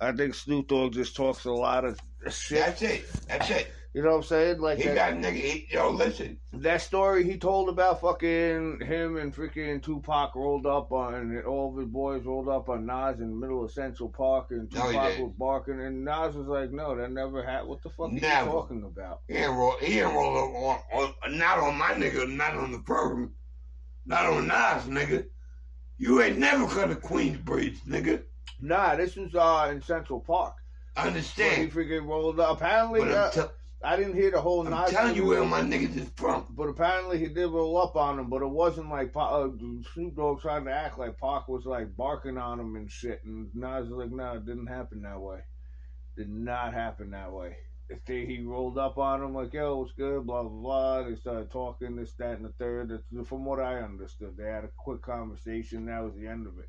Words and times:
I 0.00 0.12
think 0.12 0.34
Snoop 0.34 0.68
Dogg 0.68 0.92
just 0.92 1.16
talks 1.16 1.44
a 1.46 1.52
lot 1.52 1.84
of 1.84 1.98
shit. 2.30 2.58
That's 2.58 2.82
it. 2.82 3.04
That's 3.28 3.50
it. 3.50 3.72
You 3.94 4.02
know 4.02 4.10
what 4.10 4.16
I'm 4.16 4.22
saying? 4.22 4.60
Like 4.60 4.78
He 4.78 4.84
that, 4.84 4.94
got 4.94 5.12
nigga. 5.14 5.34
He, 5.34 5.68
yo, 5.70 5.90
listen. 5.90 6.38
that 6.54 6.80
story 6.80 7.24
he 7.24 7.36
told 7.36 7.68
about 7.68 8.00
fucking 8.00 8.80
him 8.80 9.16
and 9.18 9.34
freaking 9.34 9.82
Tupac 9.82 10.34
rolled 10.34 10.66
up 10.66 10.92
on 10.92 11.14
and 11.14 11.44
all 11.44 11.70
of 11.72 11.76
his 11.78 11.88
boys 11.88 12.24
rolled 12.24 12.48
up 12.48 12.70
on 12.70 12.86
Nas 12.86 13.20
in 13.20 13.28
the 13.28 13.36
middle 13.36 13.62
of 13.64 13.70
Central 13.70 14.08
Park 14.08 14.46
and 14.50 14.70
Tupac 14.70 14.92
didn't. 14.92 15.24
was 15.24 15.34
barking 15.38 15.80
and 15.80 16.04
Nas 16.04 16.34
was 16.34 16.46
like, 16.46 16.70
No, 16.70 16.96
that 16.96 17.10
never 17.10 17.42
happened. 17.42 17.68
What 17.68 17.82
the 17.82 17.90
fuck 17.90 18.10
are 18.10 18.14
you 18.14 18.20
talking 18.20 18.82
about? 18.82 19.20
He 19.28 19.34
ain't 19.34 19.52
roll. 19.52 19.76
He 19.80 20.00
ain't 20.00 20.14
roll 20.14 20.36
on, 20.38 20.80
on, 20.94 21.14
on. 21.24 21.38
Not 21.38 21.58
on 21.58 21.76
my 21.76 21.92
nigga. 21.92 22.30
Not 22.30 22.54
on 22.54 22.72
the 22.72 22.78
program. 22.80 23.34
Not 24.06 24.24
on 24.26 24.46
Nas, 24.46 24.84
nigga. 24.84 25.26
You 25.98 26.22
ain't 26.22 26.38
never 26.38 26.66
cut 26.66 26.90
a 26.90 26.94
Queensbridge, 26.96 27.78
nigga. 27.86 28.22
Nah, 28.62 28.94
this 28.96 29.16
was 29.16 29.34
uh 29.34 29.68
in 29.70 29.82
Central 29.82 30.20
Park. 30.20 30.54
I 30.96 31.08
Where 31.10 31.66
he 31.66 31.66
freaking 31.68 32.06
rolled 32.06 32.38
up. 32.38 32.58
Apparently, 32.58 33.00
uh, 33.12 33.30
tell- 33.30 33.52
I 33.84 33.96
didn't 33.96 34.14
hear 34.14 34.30
the 34.30 34.40
whole 34.40 34.66
I'm 34.72 34.88
telling 34.90 35.16
you 35.16 35.24
where 35.26 35.44
my 35.44 35.60
niggas 35.60 35.96
is 35.96 36.08
from. 36.14 36.46
But 36.50 36.68
apparently 36.68 37.18
he 37.18 37.26
did 37.26 37.48
roll 37.48 37.76
up 37.78 37.96
on 37.96 38.18
him, 38.18 38.30
but 38.30 38.42
it 38.42 38.48
wasn't 38.48 38.90
like 38.90 39.10
uh, 39.16 39.48
Snoop 39.92 40.14
Dogg 40.14 40.40
trying 40.40 40.66
to 40.66 40.72
act 40.72 40.98
like 40.98 41.18
Pac 41.18 41.48
was 41.48 41.64
like 41.64 41.96
barking 41.96 42.38
on 42.38 42.60
him 42.60 42.76
and 42.76 42.88
shit. 42.88 43.24
And 43.24 43.48
Nas 43.54 43.88
was 43.88 43.98
like, 43.98 44.12
no, 44.12 44.34
it 44.34 44.46
didn't 44.46 44.68
happen 44.68 45.02
that 45.02 45.20
way. 45.20 45.40
Did 46.16 46.30
not 46.30 46.74
happen 46.74 47.10
that 47.10 47.32
way. 47.32 47.56
If 47.88 48.04
they, 48.04 48.24
he 48.24 48.40
rolled 48.42 48.78
up 48.78 48.98
on 48.98 49.22
him 49.22 49.34
like, 49.34 49.52
yo, 49.52 49.78
what's 49.78 49.92
good, 49.92 50.26
blah, 50.26 50.44
blah, 50.44 50.50
blah. 50.50 51.02
They 51.02 51.16
started 51.16 51.50
talking, 51.50 51.96
this, 51.96 52.12
that, 52.14 52.36
and 52.36 52.44
the 52.44 52.52
third. 52.52 53.02
From 53.26 53.44
what 53.44 53.58
I 53.58 53.80
understood, 53.80 54.36
they 54.36 54.48
had 54.48 54.64
a 54.64 54.70
quick 54.78 55.02
conversation. 55.02 55.86
That 55.86 56.04
was 56.04 56.14
the 56.14 56.28
end 56.28 56.46
of 56.46 56.58
it. 56.60 56.68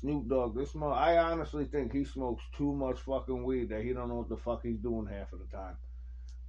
Snoop 0.00 0.28
Dogg, 0.28 0.56
this 0.56 0.74
mo- 0.74 0.90
I 0.90 1.18
honestly 1.18 1.64
think 1.64 1.92
he 1.92 2.04
smokes 2.04 2.42
too 2.56 2.72
much 2.72 3.00
fucking 3.00 3.44
weed 3.44 3.68
that 3.68 3.84
he 3.84 3.92
don't 3.92 4.08
know 4.08 4.16
what 4.16 4.28
the 4.28 4.36
fuck 4.36 4.62
he's 4.62 4.78
doing 4.78 5.06
half 5.06 5.32
of 5.32 5.38
the 5.38 5.56
time. 5.56 5.76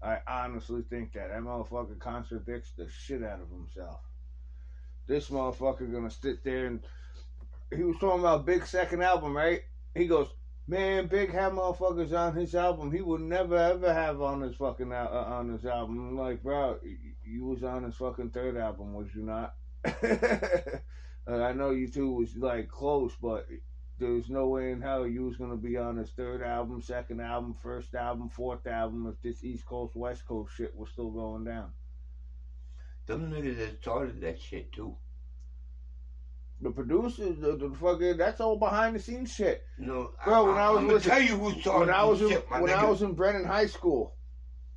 I 0.02 0.20
honestly 0.28 0.82
think 0.90 1.14
that 1.14 1.30
that 1.30 1.42
motherfucker 1.42 2.00
contradicts 2.00 2.72
the 2.72 2.90
shit 2.90 3.24
out 3.24 3.42
of 3.42 3.50
himself. 3.50 4.02
This 5.08 5.30
motherfucker 5.30 5.92
gonna 5.92 6.10
sit 6.10 6.44
there 6.44 6.68
and 6.68 6.80
he 7.76 7.84
was 7.84 7.98
talking 8.00 8.20
about 8.20 8.46
Big 8.46 8.66
second 8.66 9.04
album, 9.04 9.36
right? 9.36 9.62
He 9.94 10.08
goes, 10.08 10.28
"Man, 10.68 11.08
Big 11.08 11.32
had 11.32 11.54
motherfuckers 11.54 12.14
on 12.18 12.36
his 12.36 12.56
album. 12.56 12.92
He 12.92 13.02
would 13.02 13.22
never 13.22 13.56
ever 13.56 13.94
have 13.94 14.22
on 14.22 14.42
his 14.42 14.56
fucking 14.56 14.92
uh, 14.92 15.26
on 15.28 15.50
his 15.50 15.66
album." 15.66 16.10
I'm 16.10 16.18
like, 16.18 16.42
bro, 16.44 16.80
you 17.24 17.46
was 17.46 17.64
on 17.64 17.84
his 17.84 17.96
fucking 17.96 18.32
third 18.32 18.58
album, 18.58 18.94
was 18.94 19.14
you 19.16 19.24
not? 19.24 19.56
Uh, 21.28 21.42
I 21.42 21.54
know 21.54 21.72
you 21.72 21.88
two 21.88 22.12
was 22.14 22.36
like 22.38 22.68
close, 22.70 23.14
but 23.22 23.48
there's 24.00 24.30
no 24.30 24.48
way 24.48 24.72
in 24.72 24.82
hell 24.82 25.08
you 25.08 25.24
was 25.24 25.38
gonna 25.38 25.56
be 25.56 25.78
on 25.78 25.98
his 25.98 26.12
third 26.12 26.44
album, 26.44 26.82
second 26.82 27.20
album, 27.22 27.56
first 27.62 27.96
album, 27.96 28.30
fourth 28.30 28.68
album 28.68 29.08
if 29.08 29.22
this 29.22 29.44
East 29.44 29.66
Coast 29.66 29.96
West 29.96 30.28
Coast 30.28 30.54
shit 30.56 30.76
was 30.76 30.90
still 30.90 31.10
going 31.12 31.44
down. 31.46 31.72
Them 33.08 33.32
niggas 33.32 33.58
that 33.58 33.82
started 33.82 34.22
that 34.22 34.40
shit 34.40 34.72
too. 34.72 34.96
The 36.62 36.72
producers, 36.72 37.38
the, 37.40 37.58
the 37.58 37.70
fucking, 37.76 38.18
that's 38.18 38.40
all 38.40 38.58
behind 38.58 38.96
the 38.96 39.00
scenes 39.00 39.34
shit. 39.34 39.64
No, 39.78 40.12
Bro, 40.24 40.46
when 40.46 40.56
I 40.58 40.70
was 40.70 40.78
am 40.80 40.84
gonna 40.86 40.94
listen- 40.96 41.12
tell 41.12 41.22
you 41.22 41.38
who 41.38 41.60
started 41.62 41.80
When 41.88 41.90
I 41.96 42.04
was 42.06 42.22
in, 42.22 42.30
shit, 42.30 42.50
when 42.50 42.64
nigga. 42.64 42.76
I 42.78 42.86
was 42.90 43.02
in 43.02 43.14
Brennan 43.14 43.44
High 43.46 43.68
School, 43.68 44.16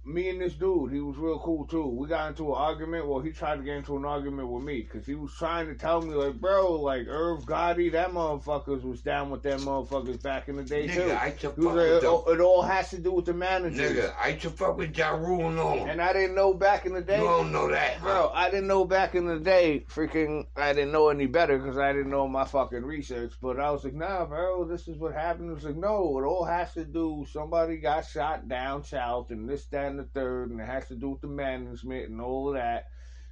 me 0.04 0.30
and 0.30 0.41
this 0.41 0.54
dude, 0.54 0.91
he 0.91 1.00
was 1.00 1.16
real 1.18 1.38
cool 1.41 1.66
too. 1.66 1.86
We 1.86 2.08
got 2.08 2.28
into 2.30 2.46
an 2.48 2.54
argument. 2.56 3.06
Well, 3.06 3.20
he 3.20 3.30
tried 3.30 3.56
to 3.56 3.62
get 3.62 3.77
into 3.77 3.94
an 3.96 4.06
argument 4.06 4.48
with 4.48 4.62
me 4.62 4.80
because 4.80 5.06
he 5.06 5.14
was 5.14 5.34
trying 5.34 5.66
to 5.66 5.74
tell 5.74 6.00
me 6.00 6.14
like, 6.14 6.40
bro, 6.40 6.80
like 6.80 7.06
Irv 7.08 7.44
Gotti, 7.44 7.92
that 7.92 8.12
motherfuckers 8.12 8.84
was 8.84 9.02
down 9.02 9.28
with 9.28 9.42
them 9.42 9.60
motherfuckers 9.60 10.22
back 10.22 10.48
in 10.48 10.56
the 10.56 10.62
day 10.64 10.86
too. 10.86 11.00
nigga, 11.00 11.18
I 11.20 11.27
used 11.27 11.40
to 11.40 11.50
He 11.50 11.60
was 11.60 11.66
fuck 11.66 11.74
like, 11.77 11.90
with 11.90 12.05
it, 12.05 12.06
all- 12.06 12.28
it 12.30 12.40
all 12.40 12.62
has 12.62 12.88
to 12.90 12.98
do 12.98 13.12
with 13.12 13.27
the 13.27 13.34
manager. 13.34 13.82
Nigga, 13.82 14.14
I 14.18 14.28
used 14.28 14.42
to 14.42 14.50
fuck 14.50 14.78
with 14.78 14.96
Ja 14.96 15.10
Rule 15.10 15.48
and 15.50 15.58
all. 15.58 15.86
And 15.86 16.00
I 16.00 16.12
didn't 16.14 16.34
know 16.34 16.55
back 16.55 16.86
in 16.86 16.94
the 16.94 17.02
day. 17.02 17.18
you 17.18 17.24
don't 17.24 17.52
know 17.52 17.68
that, 17.70 17.96
huh? 17.96 18.06
Bro, 18.06 18.33
I 18.34 18.50
didn't 18.50 18.68
know 18.68 18.86
back 18.86 19.14
in 19.14 19.27
the 19.27 19.39
day, 19.39 19.84
freaking, 19.90 20.46
I 20.56 20.73
didn't 20.73 20.92
know 20.92 21.11
any 21.11 21.27
better 21.27 21.58
because 21.58 21.77
I 21.77 21.92
didn't 21.92 22.11
know 22.11 22.27
my 22.27 22.44
fucking 22.46 22.83
research. 22.84 23.34
But 23.42 23.61
I 23.61 23.70
was 23.73 23.84
like, 23.84 23.94
nah, 23.94 24.24
bro, 24.24 24.64
this 24.64 24.89
is 24.89 24.96
what 24.96 25.12
happened. 25.12 25.50
It 25.50 25.55
was 25.55 25.64
like, 25.64 25.77
no, 25.77 26.18
it 26.18 26.23
all 26.23 26.44
has 26.44 26.73
to 26.74 26.84
do, 26.86 27.27
somebody 27.30 27.77
got 27.77 28.06
shot 28.06 28.48
down 28.48 28.84
south 28.84 29.30
and 29.30 29.46
this, 29.46 29.67
that, 29.67 29.87
and 29.90 29.98
the 29.98 30.04
third, 30.04 30.50
and 30.50 30.60
it 30.60 30.66
has 30.66 30.88
to 30.88 30.94
do 30.94 31.10
with 31.10 31.20
the 31.20 31.28
management 31.28 32.08
and 32.08 32.20
all 32.20 32.48
of 32.48 32.54
that. 32.54 32.86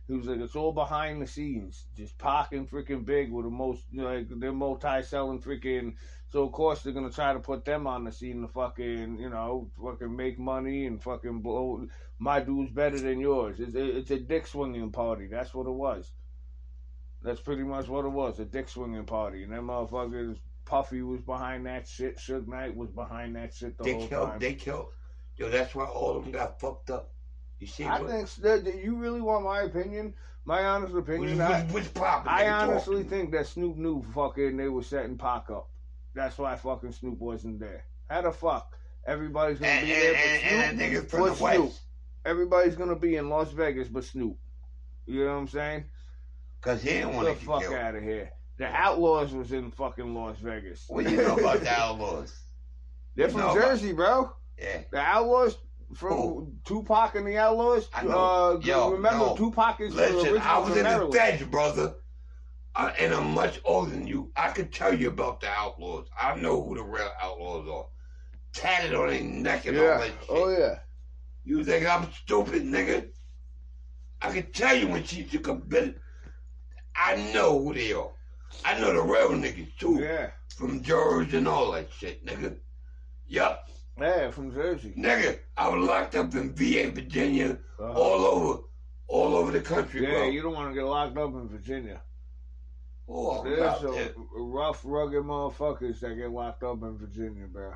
He 0.08 0.14
was 0.14 0.26
like, 0.26 0.38
it's 0.38 0.54
all 0.54 0.72
behind 0.72 1.20
the 1.20 1.26
scenes. 1.26 1.84
Just 1.96 2.14
and 2.22 2.70
freaking 2.70 3.04
Big 3.04 3.32
with 3.32 3.44
the 3.44 3.50
most, 3.50 3.82
you 3.90 4.02
know, 4.02 4.14
like, 4.14 4.28
they're 4.30 4.52
multi 4.52 5.02
selling 5.02 5.40
freaking. 5.40 5.94
So, 6.28 6.44
of 6.44 6.52
course, 6.52 6.82
they're 6.82 6.92
going 6.92 7.08
to 7.08 7.14
try 7.14 7.32
to 7.32 7.40
put 7.40 7.64
them 7.64 7.88
on 7.88 8.04
the 8.04 8.12
scene 8.12 8.42
to 8.42 8.48
fucking, 8.48 9.18
you 9.18 9.30
know, 9.30 9.70
fucking 9.82 10.14
make 10.14 10.38
money 10.38 10.86
and 10.86 11.02
fucking 11.02 11.40
blow 11.40 11.88
my 12.18 12.40
dude's 12.40 12.70
better 12.70 12.98
than 12.98 13.20
yours. 13.20 13.58
It's, 13.58 13.74
it's 13.74 14.10
a 14.10 14.18
dick 14.18 14.46
swinging 14.46 14.90
party. 14.92 15.26
That's 15.26 15.52
what 15.52 15.66
it 15.66 15.74
was. 15.74 16.10
That's 17.22 17.40
pretty 17.40 17.62
much 17.62 17.88
what 17.88 18.04
it 18.04 18.10
was. 18.10 18.38
A 18.38 18.44
dick 18.44 18.68
swinging 18.68 19.04
party. 19.04 19.42
And 19.42 19.52
them 19.52 19.66
motherfuckers, 19.66 20.38
Puffy 20.64 21.02
was 21.02 21.20
behind 21.20 21.66
that 21.66 21.88
shit. 21.88 22.18
Suge 22.18 22.46
Knight 22.46 22.76
was 22.76 22.90
behind 22.90 23.36
that 23.36 23.54
shit 23.54 23.76
the 23.76 23.84
They 23.84 23.92
whole 23.94 24.08
killed. 24.08 24.28
time. 24.28 24.38
They 24.38 24.54
killed. 24.54 24.88
Yo, 25.36 25.48
that's 25.50 25.74
why 25.74 25.84
all 25.84 26.16
of 26.16 26.22
them 26.24 26.32
got 26.32 26.60
fucked 26.60 26.90
up. 26.90 27.10
You 27.58 27.66
see 27.66 27.84
I 27.84 28.00
what? 28.00 28.10
think 28.10 28.28
that, 28.36 28.82
you 28.82 28.96
really 28.96 29.20
want 29.20 29.44
my 29.44 29.62
opinion. 29.62 30.14
My 30.44 30.64
honest 30.64 30.94
opinion. 30.94 31.38
which, 31.38 31.40
I, 31.40 31.62
which? 31.64 31.86
I 31.96 32.48
honestly 32.48 32.96
talking? 33.02 33.08
think 33.10 33.32
that 33.32 33.46
Snoop 33.48 33.76
knew 33.76 34.02
fucking 34.14 34.56
they 34.56 34.68
were 34.68 34.82
setting 34.82 35.18
Pac 35.18 35.50
up. 35.50 35.68
That's 36.14 36.38
why 36.38 36.54
fucking 36.56 36.92
Snoop 36.92 37.18
wasn't 37.18 37.58
there. 37.58 37.84
How 38.08 38.22
the 38.22 38.30
fuck? 38.32 38.78
Everybody's 39.06 39.58
gonna 39.58 39.72
And, 39.72 39.86
be 39.86 39.92
there, 39.92 40.14
and, 40.14 40.78
but 40.78 40.84
Snoop. 40.84 41.00
and 41.00 41.10
from 41.10 41.20
the 41.20 41.42
West. 41.42 41.56
Snoop? 41.58 41.72
Everybody's 42.24 42.76
gonna 42.76 42.96
be 42.96 43.16
in 43.16 43.28
Las 43.28 43.50
Vegas, 43.52 43.88
but 43.88 44.04
Snoop. 44.04 44.36
You 45.06 45.24
know 45.24 45.32
what 45.34 45.38
I'm 45.40 45.48
saying? 45.48 45.84
Cause 46.60 46.82
he 46.82 46.90
didn't 46.90 47.14
want 47.14 47.28
to 47.28 47.34
get 47.34 47.42
fuck 47.42 47.60
killed. 47.62 47.74
out 47.74 47.94
of 47.94 48.02
here. 48.02 48.30
The 48.58 48.66
Outlaws 48.66 49.32
was 49.32 49.52
in 49.52 49.70
fucking 49.70 50.14
Las 50.14 50.38
Vegas. 50.38 50.84
What 50.88 51.04
do 51.04 51.10
you 51.10 51.18
know 51.18 51.36
about 51.36 51.60
the 51.60 51.70
Outlaws? 51.80 52.34
They're 53.14 53.26
You 53.26 53.32
from 53.32 53.40
know 53.42 53.50
about- 53.52 53.62
Jersey, 53.68 53.92
bro. 53.92 54.32
Yeah. 54.58 54.80
The 54.90 54.98
Outlaws 54.98 55.58
from 55.94 56.16
Who? 56.16 56.52
Tupac 56.64 57.14
and 57.14 57.26
the 57.26 57.36
Outlaws. 57.38 57.88
I 57.94 58.02
know. 58.04 58.10
Uh, 58.56 58.60
Yo, 58.62 58.90
remember 58.90 59.26
no. 59.26 59.36
Tupac 59.36 59.80
is 59.80 59.94
Listen, 59.94 60.38
I 60.38 60.58
was 60.58 60.70
in 60.70 60.78
the 60.78 60.82
Maryland. 60.84 61.50
brother. 61.50 61.94
I, 62.74 62.90
and 63.00 63.14
I'm 63.14 63.32
much 63.32 63.60
older 63.64 63.90
than 63.90 64.06
you. 64.06 64.30
I 64.36 64.50
could 64.50 64.70
tell 64.72 64.92
you 64.94 65.08
about 65.08 65.40
the 65.40 65.48
outlaws. 65.48 66.08
I 66.20 66.36
know 66.36 66.62
who 66.62 66.74
the 66.76 66.82
real 66.82 67.10
outlaws 67.22 67.66
are. 67.68 67.86
Tatted 68.52 68.94
on 68.94 69.08
their 69.08 69.22
neck 69.22 69.66
and 69.66 69.78
all 69.78 69.84
Yeah. 69.84 69.96
that 69.98 70.06
shit. 70.06 70.16
Oh 70.28 70.48
yeah. 70.50 70.78
You 71.44 71.64
think 71.64 71.86
I'm 71.86 72.10
stupid, 72.12 72.62
nigga? 72.64 73.08
I 74.20 74.32
can 74.32 74.50
tell 74.52 74.76
you 74.76 74.88
when 74.88 75.04
she 75.04 75.22
took 75.24 75.46
a 75.48 75.54
bit. 75.54 75.98
I 76.94 77.16
know 77.32 77.62
who 77.62 77.74
they 77.74 77.92
are. 77.92 78.10
I 78.64 78.78
know 78.80 78.92
the 78.92 79.02
real 79.02 79.30
niggas 79.30 79.76
too. 79.78 79.98
Yeah. 80.00 80.30
From 80.56 80.82
Jersey 80.82 81.36
and 81.38 81.46
all 81.48 81.72
that 81.72 81.88
shit, 81.92 82.24
nigga. 82.26 82.56
Yup. 83.28 83.68
Yeah, 83.98 84.30
from 84.30 84.52
Jersey. 84.52 84.92
Nigga, 84.96 85.38
I 85.56 85.68
was 85.68 85.86
locked 85.88 86.14
up 86.16 86.34
in 86.34 86.52
VA, 86.54 86.90
Virginia, 86.90 87.58
Uh, 87.80 87.92
all 87.92 88.24
over, 88.26 88.62
all 89.08 89.34
over 89.34 89.50
the 89.52 89.60
country, 89.60 90.02
yeah, 90.02 90.10
bro. 90.10 90.28
you 90.28 90.42
don't 90.42 90.52
want 90.54 90.70
to 90.70 90.74
get 90.74 90.84
locked 90.86 91.16
up 91.16 91.32
in 91.34 91.48
Virginia. 91.48 92.02
oh, 93.08 93.42
There's 93.44 93.80
some 93.80 93.94
there. 93.94 94.12
rough, 94.34 94.82
rugged 94.84 95.22
motherfuckers 95.22 96.00
that 96.00 96.14
get 96.16 96.30
locked 96.30 96.62
up 96.62 96.82
in 96.82 96.98
Virginia, 96.98 97.46
bro. 97.46 97.72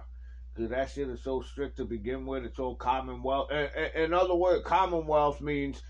Cause 0.56 0.68
that 0.70 0.90
shit 0.90 1.08
is 1.08 1.22
so 1.22 1.40
strict 1.42 1.76
to 1.78 1.84
begin 1.84 2.26
with. 2.26 2.44
It's 2.44 2.58
all 2.58 2.74
Commonwealth. 2.74 3.50
In, 3.94 4.12
other 4.12 4.34
words, 4.34 4.64
Commonwealth 4.66 5.40
means 5.40 5.80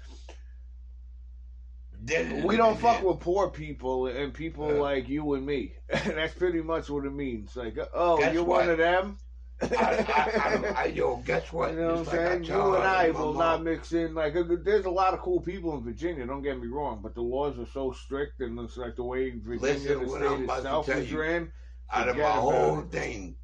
we 2.44 2.56
don't 2.56 2.78
fuck 2.78 3.02
with 3.02 3.20
poor 3.20 3.48
people 3.50 4.06
and 4.06 4.32
people 4.32 4.72
Yeah. 4.74 4.80
like 4.80 5.08
you 5.08 5.34
and 5.34 5.44
me. 5.44 5.74
That's 5.88 6.34
pretty 6.34 6.62
much 6.62 6.88
what 6.90 7.04
it 7.04 7.12
means. 7.12 7.56
Like, 7.56 7.78
oh, 7.94 8.20
you're 8.30 8.44
what? 8.44 8.60
one 8.60 8.70
of 8.70 8.78
them. 8.78 9.18
I, 9.62 9.66
I, 9.72 10.46
I, 10.46 10.50
don't- 10.56 10.76
I, 10.78 10.84
yo, 10.86 11.16
guess 11.18 11.52
what? 11.52 11.72
you 11.72 11.80
know 11.80 11.88
what 11.88 11.90
I'm 11.98 12.04
Just 12.04 12.16
like 12.16 12.26
saying? 12.26 12.44
You 12.44 12.74
and 12.76 12.84
I 12.84 13.10
will 13.10 13.34
not 13.34 13.62
mix 13.62 13.92
in. 13.92 14.14
Like, 14.14 14.34
there's 14.64 14.86
a 14.86 14.90
lot 14.90 15.12
of 15.14 15.20
cool 15.20 15.40
people 15.40 15.76
in 15.76 15.84
Virginia. 15.84 16.26
Don't 16.26 16.42
get 16.42 16.58
me 16.60 16.68
wrong, 16.68 17.00
but 17.02 17.14
the 17.14 17.20
laws 17.20 17.58
are 17.58 17.66
so 17.72 17.92
strict, 17.92 18.40
and 18.40 18.58
it's 18.60 18.76
like 18.76 18.96
the 18.96 19.04
way 19.04 19.30
Virginia, 19.38 19.98
Listen, 19.98 20.02
the 20.04 20.08
state 20.08 20.58
itself, 20.58 20.88
is 20.88 21.10
you. 21.12 21.20
ran. 21.20 21.52
out 21.92 22.08
of 22.08 22.16
my 22.16 22.22
whole 22.30 22.80
it. 22.80 22.90
thing, 22.90 23.36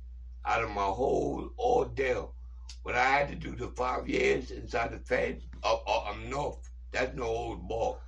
out 0.44 0.62
of 0.62 0.70
my 0.70 0.84
whole 0.84 1.50
ordeal, 1.58 2.34
what 2.82 2.94
I 2.94 3.04
had 3.04 3.28
to 3.28 3.34
do 3.34 3.54
the 3.54 3.68
five 3.68 4.08
years 4.08 4.50
inside 4.52 4.92
the 4.92 4.98
Fed 5.00 5.42
up, 5.64 5.82
up, 5.88 6.08
up 6.10 6.16
north, 6.28 6.70
that's 6.92 7.14
no 7.16 7.24
old 7.24 7.68
ball. 7.68 8.00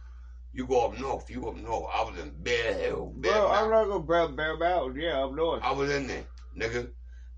You 0.53 0.67
go 0.67 0.87
up 0.87 0.99
north, 0.99 1.29
you 1.29 1.47
up 1.49 1.57
north. 1.57 1.91
I 1.95 2.03
was 2.05 2.19
in 2.19 2.31
Bare 2.43 2.73
Hill, 2.75 3.13
Bear 3.17 3.33
Bro, 3.33 3.49
I'm 3.49 3.71
not 3.71 3.85
gonna 3.85 4.03
bear, 4.03 4.29
bear 4.29 4.57
mountain. 4.57 5.01
Yeah, 5.01 5.25
up 5.25 5.35
north. 5.35 5.63
I 5.63 5.73
was 5.73 5.91
in 5.91 6.07
there, 6.07 6.25
nigga. 6.57 6.89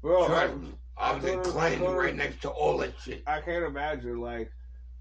Bro, 0.02 0.26
Trust 0.26 0.52
I, 0.52 0.56
me. 0.56 0.74
I 0.96 1.14
was 1.14 1.24
in 1.24 1.38
could've- 1.38 1.52
Clinton, 1.52 1.78
could've- 1.80 1.94
right 1.96 2.16
next 2.16 2.42
to 2.42 2.50
all 2.50 2.78
that 2.78 2.92
shit. 3.00 3.22
I 3.26 3.40
can't 3.40 3.64
imagine. 3.64 4.18
Like, 4.20 4.50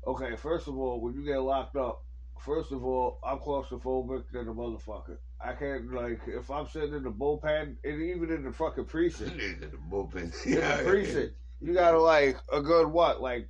okay, 0.06 0.36
first 0.36 0.68
of 0.68 0.78
all, 0.78 1.02
when 1.02 1.14
you 1.14 1.26
get 1.26 1.38
locked 1.40 1.76
up 1.76 2.04
first 2.40 2.72
of 2.72 2.84
all, 2.86 3.20
I'm 3.24 3.40
claustrophobic 3.40 4.24
than 4.32 4.48
a 4.48 4.54
motherfucker. 4.54 5.18
I 5.42 5.54
can't 5.54 5.92
like 5.94 6.22
if 6.28 6.50
I'm 6.50 6.68
sitting 6.68 6.94
in 6.94 7.04
the 7.04 7.12
bullpen 7.12 7.76
and 7.84 8.02
even 8.02 8.32
in 8.32 8.44
the 8.44 8.52
fucking 8.52 8.86
precinct. 8.86 9.34
in 9.40 9.60
the 9.60 9.68
bullpen. 9.92 10.46
in 10.46 10.56
the 10.56 10.84
precinct, 10.90 11.36
you 11.62 11.74
gotta 11.74 12.00
like 12.00 12.38
a 12.52 12.62
good 12.62 12.88
what, 12.88 13.22
like 13.22 13.50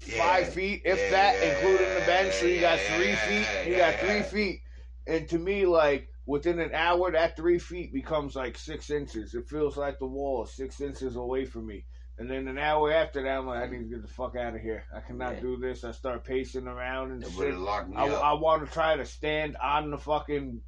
five 0.00 0.52
feet, 0.52 0.82
if 0.84 0.98
Yeah, 0.98 1.10
that, 1.10 1.34
yeah, 1.40 1.54
including 1.58 1.94
the 1.94 2.06
bench. 2.06 2.34
So 2.34 2.46
you 2.46 2.60
got 2.60 2.78
three 2.80 3.08
yeah, 3.10 3.16
feet. 3.26 3.66
You 3.70 3.76
yeah, 3.76 3.90
got 3.92 4.00
three 4.00 4.16
yeah. 4.16 4.22
feet, 4.22 4.62
and 5.06 5.28
to 5.28 5.38
me, 5.38 5.66
like 5.66 6.08
within 6.28 6.60
an 6.60 6.74
hour, 6.74 7.10
that 7.10 7.34
three 7.36 7.58
feet 7.58 7.90
becomes 7.92 8.36
like 8.36 8.58
six 8.58 8.90
inches. 8.90 9.34
It 9.34 9.48
feels 9.48 9.76
like 9.78 9.98
the 9.98 10.06
wall 10.06 10.44
is 10.44 10.52
six 10.52 10.80
inches 10.80 11.16
away 11.16 11.46
from 11.46 11.66
me. 11.66 11.86
And 12.18 12.28
then 12.30 12.48
an 12.48 12.58
hour 12.58 12.92
after 12.92 13.22
that, 13.22 13.38
I'm 13.38 13.46
like, 13.46 13.62
I 13.62 13.66
need 13.70 13.78
to 13.78 13.84
get 13.84 14.02
the 14.02 14.08
fuck 14.12 14.34
out 14.36 14.54
of 14.54 14.60
here. 14.60 14.84
I 14.94 15.00
cannot 15.00 15.36
Yeah. 15.36 15.40
do 15.40 15.56
this. 15.56 15.84
I 15.84 15.92
start 15.92 16.24
pacing 16.24 16.66
around 16.66 17.12
and 17.12 17.22
It 17.22 17.28
shit. 17.30 17.38
would 17.38 17.48
have 17.52 17.58
locked 17.60 17.88
me 17.88 17.96
I. 17.96 18.06
I 18.08 18.32
want 18.34 18.66
to 18.66 18.70
try 18.72 18.96
to 18.96 19.06
stand 19.06 19.56
on 19.56 19.90
the 19.90 19.98
fucking 19.98 20.60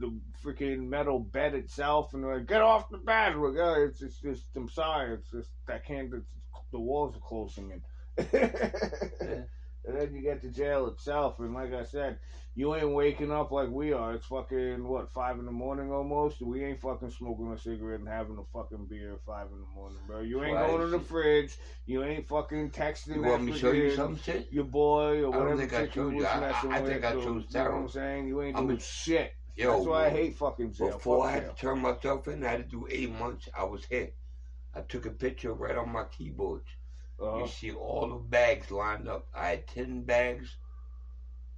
the 0.00 0.18
freaking 0.42 0.88
metal 0.88 1.20
bed 1.20 1.54
itself 1.54 2.12
and 2.14 2.26
like 2.26 2.46
get 2.46 2.62
off 2.62 2.88
the 2.90 2.98
bed. 2.98 3.36
Like, 3.36 3.54
oh, 3.58 3.84
it's, 3.86 4.02
it's 4.02 4.18
just 4.18 4.44
I'm 4.56 4.68
sorry, 4.68 5.14
it's 5.14 5.30
just 5.30 5.50
I 5.68 5.78
can't. 5.78 6.12
It's, 6.12 6.26
the 6.72 6.80
walls 6.80 7.14
are 7.16 7.20
closing 7.20 7.70
in. 7.70 7.82
And 9.86 9.96
then 10.00 10.14
you 10.14 10.22
get 10.22 10.40
to 10.42 10.48
jail 10.48 10.86
itself, 10.88 11.40
and 11.40 11.52
like 11.54 11.74
I 11.74 11.84
said, 11.84 12.18
you 12.54 12.74
ain't 12.74 12.92
waking 12.92 13.30
up 13.32 13.50
like 13.50 13.68
we 13.68 13.92
are. 13.92 14.14
It's 14.14 14.26
fucking 14.26 14.86
what 14.86 15.12
five 15.12 15.38
in 15.38 15.44
the 15.44 15.52
morning 15.52 15.92
almost. 15.92 16.40
We 16.40 16.64
ain't 16.64 16.80
fucking 16.80 17.10
smoking 17.10 17.52
a 17.52 17.58
cigarette 17.58 18.00
and 18.00 18.08
having 18.08 18.38
a 18.38 18.44
fucking 18.56 18.86
beer 18.86 19.12
at 19.14 19.24
five 19.26 19.48
in 19.52 19.58
the 19.60 19.66
morning, 19.74 19.98
bro. 20.06 20.20
You 20.20 20.42
ain't 20.44 20.54
Right. 20.54 20.68
going 20.70 20.80
to 20.80 20.86
the 20.86 21.00
fridge. 21.00 21.58
You 21.84 22.02
ain't 22.04 22.26
fucking 22.28 22.70
texting. 22.70 23.16
You 23.16 23.22
want 23.22 23.42
me 23.44 23.52
to 23.52 23.58
show 23.58 23.72
you 23.72 23.94
some 23.94 24.16
shit? 24.16 24.50
your 24.52 24.64
boy 24.64 25.22
or 25.24 25.34
I 25.34 25.38
whatever 25.38 25.56
think 25.58 25.74
I 25.74 25.86
chick 25.86 25.96
you 25.96 26.02
showed 26.02 26.10
you. 26.12 26.16
was 26.18 26.24
I- 26.26 26.44
I- 26.44 26.48
I 26.48 26.60
think 26.82 26.84
with, 27.02 27.04
I 27.04 27.12
chose 27.12 27.24
You 27.24 27.30
know 27.58 27.64
what 27.64 27.70
I'm 27.72 27.88
saying? 27.88 28.28
You 28.28 28.42
ain't 28.42 28.56
I'm 28.56 28.66
doing 28.66 28.78
a- 28.78 28.80
shit. 28.80 29.32
Yo, 29.56 29.72
That's 29.72 29.86
why 29.86 30.06
I 30.06 30.10
hate 30.10 30.36
fucking 30.36 30.72
jail. 30.72 30.92
Before 30.92 31.26
I 31.26 31.32
Fuck 31.34 31.42
had 31.42 31.56
to 31.56 31.60
turn 31.60 31.78
myself 31.80 32.26
in, 32.28 32.42
I 32.44 32.48
had 32.48 32.62
to 32.64 32.76
do 32.76 32.86
eight 32.90 33.12
months. 33.12 33.48
I 33.56 33.64
was 33.64 33.84
here. 33.84 34.10
I 34.74 34.80
took 34.80 35.06
a 35.06 35.10
picture 35.10 35.52
right 35.52 35.76
on 35.76 35.90
my 35.92 36.04
keyboard. 36.04 36.62
Uh-huh. 37.20 37.38
You 37.38 37.48
see 37.48 37.70
all 37.72 38.08
the 38.08 38.16
bags 38.16 38.70
lined 38.70 39.08
up. 39.08 39.26
I 39.34 39.48
had 39.48 39.66
ten 39.68 40.02
bags 40.02 40.56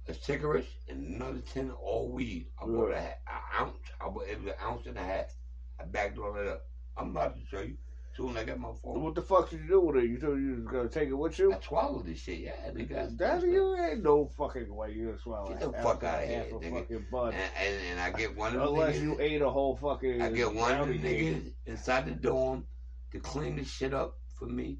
of 0.07 0.15
cigarettes 0.23 0.67
and 0.87 1.15
another 1.15 1.39
ten 1.39 1.71
all 1.71 2.11
weed. 2.11 2.47
I 2.61 2.65
bought 2.65 2.91
a, 2.91 2.97
an 2.97 3.13
ounce. 3.59 3.77
I 3.99 4.05
bought 4.09 4.27
it 4.27 4.39
was 4.41 4.47
an 4.47 4.59
ounce 4.63 4.85
and 4.85 4.97
a 4.97 5.03
half. 5.03 5.33
I 5.79 5.85
bagged 5.85 6.17
all 6.19 6.33
that 6.33 6.47
up. 6.47 6.61
I'm 6.95 7.09
about 7.11 7.35
to 7.35 7.41
show 7.45 7.61
you. 7.61 7.77
Soon 8.15 8.35
I 8.35 8.43
got 8.45 8.57
my 8.59 8.69
phone. 8.81 9.03
What 9.03 9.13
the 9.13 9.21
fuck 9.21 9.51
did 9.51 9.61
you 9.61 9.67
do 9.67 9.81
with 9.81 9.97
it? 9.97 10.09
You 10.09 10.17
told 10.17 10.39
you 10.39 10.55
was 10.55 10.65
gonna 10.73 10.89
take 10.89 11.09
it 11.09 11.13
with 11.13 11.37
you? 11.37 11.53
I 11.53 11.59
swallowed 11.59 12.07
this 12.07 12.19
shit. 12.19 12.39
Yeah, 12.39 12.53
nigga. 12.73 13.15
That 13.15 13.43
you 13.43 13.75
ain't 13.77 14.01
no 14.01 14.25
fucking 14.35 14.73
way 14.73 14.93
you 14.93 15.15
swallow 15.21 15.49
Get 15.49 15.59
the 15.59 15.71
half 15.71 15.83
fuck 15.83 16.03
out 16.03 16.23
of 16.23 16.29
here, 16.29 16.45
nigga. 16.51 16.79
fucking 16.79 17.05
bud. 17.11 17.35
And, 17.35 17.51
and, 17.61 17.75
and 17.91 17.99
I 17.99 18.09
get 18.17 18.35
one 18.35 18.55
of 18.55 18.61
them 18.61 18.69
Unless 18.69 18.95
niggas. 18.95 19.01
you 19.03 19.17
ate 19.19 19.41
a 19.43 19.49
whole 19.49 19.75
fucking. 19.75 20.19
I 20.21 20.31
get 20.31 20.51
one 20.51 20.71
of 20.79 20.87
them 20.87 20.97
niggas 20.99 21.51
inside 21.67 22.05
the 22.07 22.11
dorm 22.11 22.65
to 23.11 23.19
clean 23.19 23.57
the 23.57 23.63
shit 23.63 23.93
up 23.93 24.17
for 24.33 24.45
me. 24.47 24.79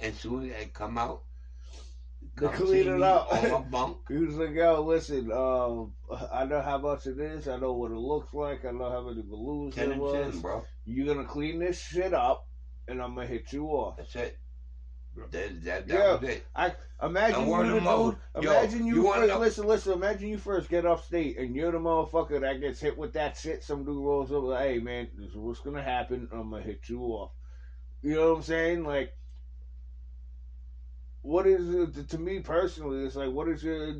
And 0.00 0.14
soon 0.14 0.50
as 0.50 0.56
I 0.60 0.64
come 0.66 0.98
out, 0.98 1.22
come 2.36 2.52
clean 2.52 2.88
it 2.88 3.02
up. 3.02 3.32
on 3.32 3.50
my 3.50 3.58
bunk. 3.60 3.96
He 4.08 4.16
was 4.18 4.34
like, 4.36 4.50
yo, 4.50 4.82
listen, 4.82 5.32
um, 5.32 5.92
I 6.32 6.44
know 6.44 6.60
how 6.60 6.78
much 6.78 7.06
it 7.06 7.18
is. 7.18 7.48
I 7.48 7.56
know 7.56 7.72
what 7.72 7.90
it 7.90 7.96
looks 7.96 8.32
like. 8.34 8.64
I 8.64 8.72
know 8.72 8.90
how 8.90 9.08
many 9.08 9.22
balloons 9.22 9.74
Ten 9.74 9.90
there 9.90 9.98
was. 9.98 10.32
ten, 10.32 10.40
bro. 10.40 10.64
You're 10.84 11.14
gonna 11.14 11.26
clean 11.26 11.58
this 11.58 11.78
shit 11.80 12.12
up, 12.14 12.46
and 12.88 13.00
I'm 13.02 13.14
gonna 13.14 13.26
hit 13.26 13.52
you 13.52 13.66
off. 13.68 13.96
That's 13.96 14.14
it. 14.16 14.38
That, 15.30 15.64
that, 15.64 15.88
that 15.88 16.22
Yeah. 16.22 16.28
it. 16.28 16.76
Imagine 17.02 17.48
you 17.48 17.56
the 17.62 17.80
dude. 17.80 17.84
Yo, 17.84 18.16
Imagine 18.52 18.86
you, 18.86 19.02
first. 19.02 19.38
Listen, 19.38 19.66
listen. 19.66 19.92
Imagine 19.94 20.28
you 20.28 20.36
first 20.38 20.68
get 20.68 20.84
upstate, 20.84 21.38
and 21.38 21.56
you're 21.56 21.72
the 21.72 21.78
motherfucker 21.78 22.40
that 22.42 22.60
gets 22.60 22.80
hit 22.80 22.98
with 22.98 23.14
that 23.14 23.36
shit. 23.36 23.62
Some 23.64 23.84
dude 23.84 23.96
rolls 24.04 24.30
up, 24.30 24.42
like, 24.42 24.62
"Hey, 24.68 24.78
man, 24.78 25.08
this 25.16 25.30
is 25.30 25.36
what's 25.36 25.60
gonna 25.60 25.82
happen. 25.82 26.28
I'm 26.32 26.50
gonna 26.50 26.62
hit 26.62 26.86
you 26.90 27.00
off." 27.02 27.32
You 28.02 28.14
know 28.16 28.30
what 28.30 28.36
I'm 28.36 28.42
saying? 28.42 28.84
Like, 28.84 29.14
what 31.26 31.46
is 31.46 31.96
it 31.96 32.08
to 32.10 32.18
me 32.18 32.38
personally? 32.38 33.04
It's 33.04 33.16
like, 33.16 33.32
what 33.32 33.48
is 33.48 33.62
your 33.62 33.92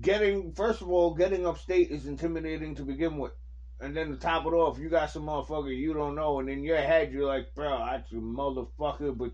getting? 0.00 0.52
First 0.52 0.80
of 0.80 0.90
all, 0.90 1.14
getting 1.14 1.46
upstate 1.46 1.90
is 1.90 2.06
intimidating 2.06 2.74
to 2.76 2.82
begin 2.84 3.18
with. 3.18 3.32
And 3.80 3.94
then 3.94 4.10
to 4.10 4.16
top 4.16 4.46
it 4.46 4.54
off, 4.54 4.78
you 4.78 4.88
got 4.88 5.10
some 5.10 5.24
motherfucker 5.24 5.76
you 5.76 5.92
don't 5.92 6.14
know, 6.14 6.40
and 6.40 6.48
in 6.48 6.64
your 6.64 6.78
head 6.78 7.12
you're 7.12 7.26
like, 7.26 7.54
bro, 7.54 7.84
that's 7.84 8.10
a 8.12 8.14
motherfucker, 8.14 9.16
but 9.16 9.32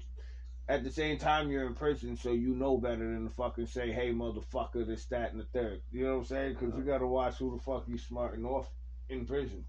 at 0.69 0.83
the 0.83 0.91
same 0.91 1.19
time 1.19 1.51
you're 1.51 1.67
in 1.67 1.75
prison, 1.75 2.17
so 2.17 2.33
you 2.33 2.55
know 2.55 2.79
better 2.79 3.13
than 3.13 3.29
to 3.29 3.31
fucking 3.31 3.67
say, 3.67 3.93
hey, 3.93 4.11
motherfucker, 4.13 4.87
this, 4.87 5.05
that, 5.07 5.33
and 5.33 5.41
the 5.41 5.45
third. 5.53 5.83
You 5.93 6.05
know 6.05 6.15
what 6.15 6.19
I'm 6.21 6.25
saying? 6.25 6.57
Because 6.59 6.75
you 6.77 6.83
got 6.83 6.99
to 6.99 7.07
watch 7.07 7.37
who 7.37 7.55
the 7.57 7.63
fuck 7.63 7.85
you 7.87 7.99
smarting 7.99 8.45
off 8.45 8.69
in 9.09 9.25
prison. 9.25 9.65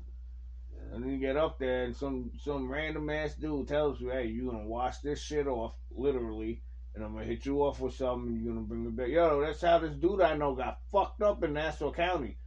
And 0.94 1.04
then 1.04 1.12
you 1.12 1.20
get 1.20 1.38
up 1.38 1.60
there, 1.60 1.84
and 1.84 1.96
some 1.96 2.32
some 2.42 2.72
random 2.72 3.10
ass 3.10 3.36
dude 3.36 3.68
tells 3.68 4.00
you, 4.00 4.10
hey, 4.10 4.28
you 4.28 4.50
gonna 4.50 4.66
wash 4.66 5.00
this 5.00 5.22
shit 5.22 5.46
off, 5.46 5.76
literally, 5.92 6.64
and 7.00 7.08
I'm 7.08 7.14
gonna 7.14 7.26
hit 7.26 7.46
you 7.46 7.62
off 7.64 7.80
with 7.80 7.94
something, 7.96 8.28
and 8.28 8.44
you're 8.44 8.54
gonna 8.54 8.66
bring 8.66 8.86
it 8.86 8.96
back. 8.96 9.08
Yo, 9.08 9.40
that's 9.42 9.62
how 9.62 9.80
this 9.80 9.96
dude 9.96 10.22
I 10.22 10.36
know 10.36 10.54
got 10.54 10.80
fucked 10.92 11.22
up 11.22 11.44
in 11.44 11.54
Nassau 11.54 11.92
County. 11.94 12.38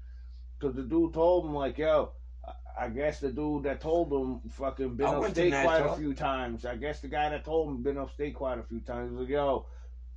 Because 0.59 0.77
the 0.77 0.83
dude 0.83 1.15
told 1.15 1.47
him, 1.47 1.55
like, 1.55 1.79
yo, 1.79 2.13
I- 2.79 2.89
guess 2.91 3.21
the 3.21 3.33
dude 3.33 3.63
that 3.65 3.81
told 3.81 4.13
him 4.13 4.41
fucking 4.51 4.97
been 4.97 5.07
I 5.07 5.15
upstate 5.15 5.53
quite 5.53 5.87
a 5.87 5.95
few 5.97 6.13
times. 6.15 6.67
I 6.67 6.77
guess 6.77 7.01
the 7.01 7.09
guy 7.09 7.31
that 7.31 7.45
told 7.45 7.69
him 7.69 7.83
been 7.83 7.97
upstate 7.97 8.35
quite 8.35 8.59
a 8.59 8.63
few 8.63 8.81
times. 8.81 9.11
He 9.11 9.17
was 9.17 9.23
like, 9.23 9.31
yo, 9.31 9.67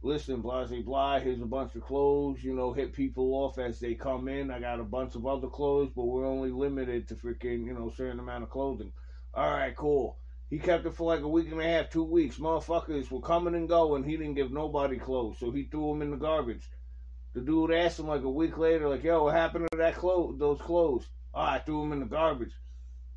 listen, 0.02 0.42
blah, 0.42 0.66
blah, 0.66 0.82
blah, 0.82 1.20
here's 1.20 1.42
a 1.42 1.46
bunch 1.46 1.76
of 1.76 1.82
clothes, 1.84 2.44
you 2.44 2.54
know, 2.54 2.74
hit 2.74 2.92
people 2.92 3.34
off 3.36 3.58
as 3.58 3.80
they 3.80 3.96
come 3.96 4.28
in. 4.28 4.52
I 4.52 4.60
got 4.60 4.82
a 4.82 4.84
bunch 4.84 5.16
of 5.16 5.26
other 5.26 5.48
clothes, 5.48 5.92
but 5.96 6.04
we're 6.04 6.26
only 6.28 6.52
limited 6.52 7.08
to 7.08 7.16
freaking, 7.16 7.66
you 7.66 7.74
know, 7.74 7.90
certain 7.90 8.20
amount 8.20 8.44
of 8.44 8.50
clothing. 8.50 8.92
All 9.34 9.50
right, 9.50 9.76
cool. 9.76 10.18
He 10.50 10.60
kept 10.60 10.86
it 10.86 10.94
for 10.94 11.08
like 11.14 11.22
a 11.22 11.28
week 11.28 11.52
and 11.52 11.60
a 11.60 11.64
half, 11.64 11.90
two 11.90 12.04
weeks. 12.04 12.38
Motherfuckers 12.38 13.10
were 13.10 13.20
coming 13.20 13.56
and 13.56 13.68
going. 13.68 14.04
He 14.04 14.16
didn't 14.16 14.36
give 14.36 14.52
nobody 14.52 14.98
clothes, 14.98 15.40
so 15.40 15.52
he 15.52 15.64
threw 15.64 15.90
them 15.90 16.04
in 16.04 16.12
the 16.12 16.18
garbage. 16.18 16.70
The 17.34 17.42
dude 17.42 17.72
asked 17.72 18.00
him 18.00 18.08
like 18.08 18.22
a 18.22 18.30
week 18.30 18.58
later, 18.58 18.88
like, 18.88 19.04
"Yo, 19.04 19.24
what 19.24 19.34
happened 19.34 19.68
to 19.72 19.78
that 19.78 19.96
clothes? 19.96 20.38
Those 20.38 20.62
clothes?" 20.62 21.10
Oh, 21.34 21.42
I 21.42 21.60
threw 21.60 21.82
them 21.82 21.94
in 21.94 22.00
the 22.00 22.06
garbage. 22.06 22.54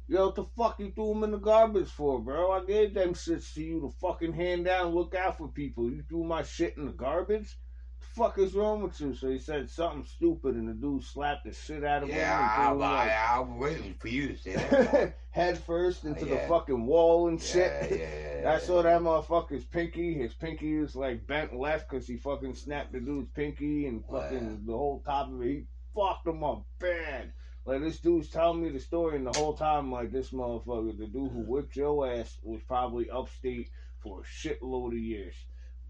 Yo, 0.09 0.27
what 0.27 0.35
the 0.37 0.45
fuck 0.45 0.81
you 0.81 0.91
threw 0.91 1.09
them 1.13 1.23
in 1.23 1.31
the 1.31 1.39
garbage 1.39 1.91
for, 1.91 2.19
bro? 2.19 2.51
I 2.51 2.65
gave 2.65 2.95
them 2.95 3.13
shits 3.13 3.53
to 3.55 3.63
you 3.63 3.81
to 3.83 3.91
fucking 4.01 4.33
hand 4.33 4.65
down, 4.65 4.87
and 4.87 4.95
look 4.95 5.15
out 5.15 5.37
for 5.37 5.49
people. 5.49 5.91
You 5.91 6.03
threw 6.03 6.25
my 6.25 6.43
shit 6.43 6.79
in 6.79 6.87
the 6.87 6.93
garbage? 6.93 7.59
Fuck 8.00 8.39
is 8.39 8.55
wrong 8.55 8.83
with 8.83 9.00
you? 9.00 9.15
So 9.15 9.31
he 9.31 9.39
said 9.39 9.71
something 9.71 10.05
stupid, 10.05 10.55
and 10.55 10.69
the 10.69 10.73
dude 10.73 11.05
slapped 11.05 11.45
the 11.45 11.53
shit 11.53 11.85
out 11.85 12.03
of 12.03 12.09
him. 12.09 12.17
Yeah, 12.17 12.56
I, 12.59 12.73
I, 12.73 13.37
I, 13.37 13.41
was 13.41 13.59
waiting 13.59 13.95
for 13.95 14.09
you 14.09 14.29
to 14.29 14.37
say 14.37 14.55
that. 14.55 15.19
head 15.31 15.59
first 15.59 16.05
into 16.05 16.25
the 16.25 16.39
fucking 16.49 16.85
wall 16.85 17.29
and 17.29 17.41
yeah, 17.41 17.47
shit. 17.47 18.00
yeah, 18.00 18.41
yeah, 18.43 18.53
I 18.53 18.59
saw 18.59 18.83
that 18.83 19.00
motherfucker's 19.03 19.65
pinky. 19.65 20.15
His 20.15 20.34
pinky 20.34 20.79
was 20.79 20.96
like 20.96 21.27
bent 21.27 21.56
left 21.56 21.89
because 21.89 22.08
he 22.08 22.17
fucking 22.17 22.55
snapped 22.55 22.93
the 22.93 23.01
dude's 23.01 23.31
pinky 23.34 23.87
and 23.87 24.05
fucking 24.06 24.63
the 24.67 24.72
whole 24.72 25.01
top 25.06 25.29
of 25.31 25.41
it. 25.43 25.46
He 25.46 25.65
fucked 25.94 26.27
him 26.27 26.43
up 26.43 26.65
bad. 26.81 27.32
Like 27.65 27.82
this 27.82 28.01
dude's 28.01 28.31
telling 28.31 28.63
me 28.63 28.70
the 28.70 28.81
story, 28.81 29.17
and 29.17 29.27
the 29.27 29.39
whole 29.39 29.55
time, 29.55 29.93
like 29.93 30.11
this 30.11 30.31
motherfucker, 30.31 30.99
the 30.99 31.06
dude 31.06 31.31
who 31.31 31.44
whipped 31.46 31.77
your 31.77 32.11
ass 32.11 32.39
was 32.43 32.63
probably 32.67 33.11
upstate 33.11 33.69
for 34.03 34.20
a 34.20 34.25
shitload 34.25 34.93
of 34.93 34.99
years 34.99 35.34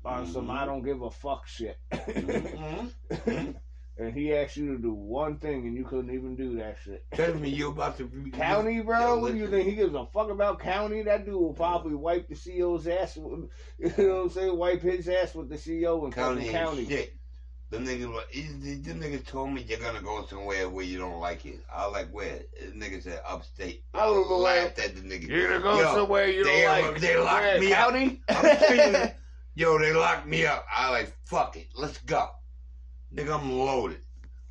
on 0.04 0.26
some 0.26 0.46
Mhm. 0.48 0.56
I 0.58 0.64
don't 0.64 0.82
give 0.84 1.02
a 1.02 1.10
fuck 1.10 1.46
shit. 1.46 1.78
Mhm. 1.92 2.90
Mhm. 3.10 3.54
and 3.98 4.14
he 4.14 4.32
asked 4.34 4.56
you 4.56 4.74
to 4.76 4.80
do 4.80 4.92
one 4.92 5.38
thing, 5.38 5.66
and 5.66 5.76
you 5.76 5.84
couldn't 5.84 6.14
even 6.14 6.36
do 6.36 6.56
that 6.58 6.76
shit. 6.84 7.04
Tell 7.14 7.34
me 7.34 7.48
you 7.48 7.68
about 7.70 7.98
to 7.98 8.08
County, 8.32 8.80
bro? 8.80 9.00
Yo, 9.00 9.18
what 9.18 9.32
do 9.32 9.38
you 9.38 9.48
think? 9.48 9.68
He 9.68 9.74
gives 9.74 9.94
a 9.94 10.06
fuck 10.06 10.30
about 10.30 10.60
county? 10.60 11.02
That 11.02 11.24
dude 11.24 11.34
will 11.34 11.52
probably 11.54 11.94
wipe 11.96 12.28
the 12.28 12.34
CEO's 12.36 12.86
ass. 12.86 13.16
With, 13.16 13.50
you 13.78 13.92
know 14.06 14.14
what 14.16 14.22
I'm 14.24 14.30
saying? 14.30 14.56
Wipe 14.56 14.82
his 14.82 15.08
ass 15.08 15.34
with 15.34 15.48
the 15.48 15.56
CEO 15.56 16.04
in 16.06 16.12
County 16.12 16.48
county. 16.48 16.86
shit. 16.86 17.14
The 17.70 17.76
niggas, 17.76 18.82
the 18.82 18.92
niggas 18.94 19.26
told 19.26 19.52
me 19.52 19.60
you're 19.68 19.78
gonna 19.78 20.00
go 20.00 20.24
somewhere 20.24 20.70
where 20.70 20.86
you 20.86 20.96
don't 20.96 21.20
like 21.20 21.44
it. 21.44 21.60
I 21.70 21.84
was 21.86 21.92
like, 21.92 22.10
where? 22.12 22.38
The 22.62 22.68
nigga 22.72 23.02
said 23.02 23.20
upstate. 23.28 23.84
I 23.92 24.06
don't 24.06 24.26
know 24.26 24.38
where- 24.42 24.62
laughed 24.64 24.78
at 24.78 24.94
the 24.96 25.02
nigga. 25.02 25.28
You're 25.28 25.48
gonna 25.48 25.60
go 25.62 25.78
Yo, 25.78 25.94
somewhere 25.94 26.28
you 26.28 26.44
they- 26.44 26.62
don't 26.62 26.92
like. 26.92 27.00
they 27.02 27.16
locked 27.18 27.60
me 27.60 27.68
county? 27.70 28.22
I'm 28.30 28.56
saying, 28.58 29.10
yo, 29.58 29.76
they 29.76 29.92
locked 29.92 30.26
me 30.26 30.46
up. 30.46 30.64
I 30.74 30.90
like, 30.90 31.12
fuck 31.24 31.56
it, 31.56 31.66
let's 31.74 31.98
go. 31.98 32.28
Nigga, 33.12 33.38
I'm 33.40 33.50
loaded. 33.52 34.00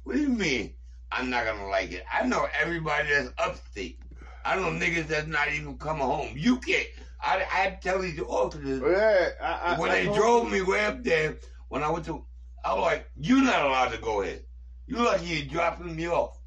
What 0.04 0.18
do 0.18 0.22
you 0.22 0.30
mean? 0.30 0.74
I'm 1.12 1.30
not 1.30 1.46
gonna 1.46 1.68
like 1.68 1.92
it. 1.94 2.04
I 2.12 2.28
know 2.28 2.48
everybody 2.60 3.10
that's 3.10 3.32
upstate. 3.38 4.00
I 4.44 4.58
know 4.58 4.64
niggas 4.64 5.08
that's 5.08 5.28
not 5.28 5.52
even 5.54 5.78
coming 5.78 6.04
home. 6.04 6.34
You 6.36 6.60
can't. 6.60 6.88
I, 7.22 7.46
I 7.52 7.78
tell 7.82 8.00
these 8.00 8.20
officers 8.20 8.82
yeah, 8.86 9.30
I, 9.42 9.76
I, 9.76 9.80
when 9.80 9.92
I 9.92 9.96
they 9.96 10.14
drove 10.14 10.52
me 10.52 10.62
way 10.62 10.86
up 10.86 11.04
there, 11.04 11.38
when 11.70 11.84
I 11.84 11.90
went 11.90 12.06
to, 12.06 12.26
I 12.64 12.74
was 12.74 12.84
like, 12.84 13.10
"You're 13.16 13.44
not 13.44 13.66
allowed 13.66 13.92
to 13.94 13.98
go 13.98 14.22
in. 14.22 14.40
You 14.88 14.98
lucky 14.98 15.26
you're 15.26 15.48
dropping 15.48 15.96
me 15.96 16.10
off." 16.10 16.38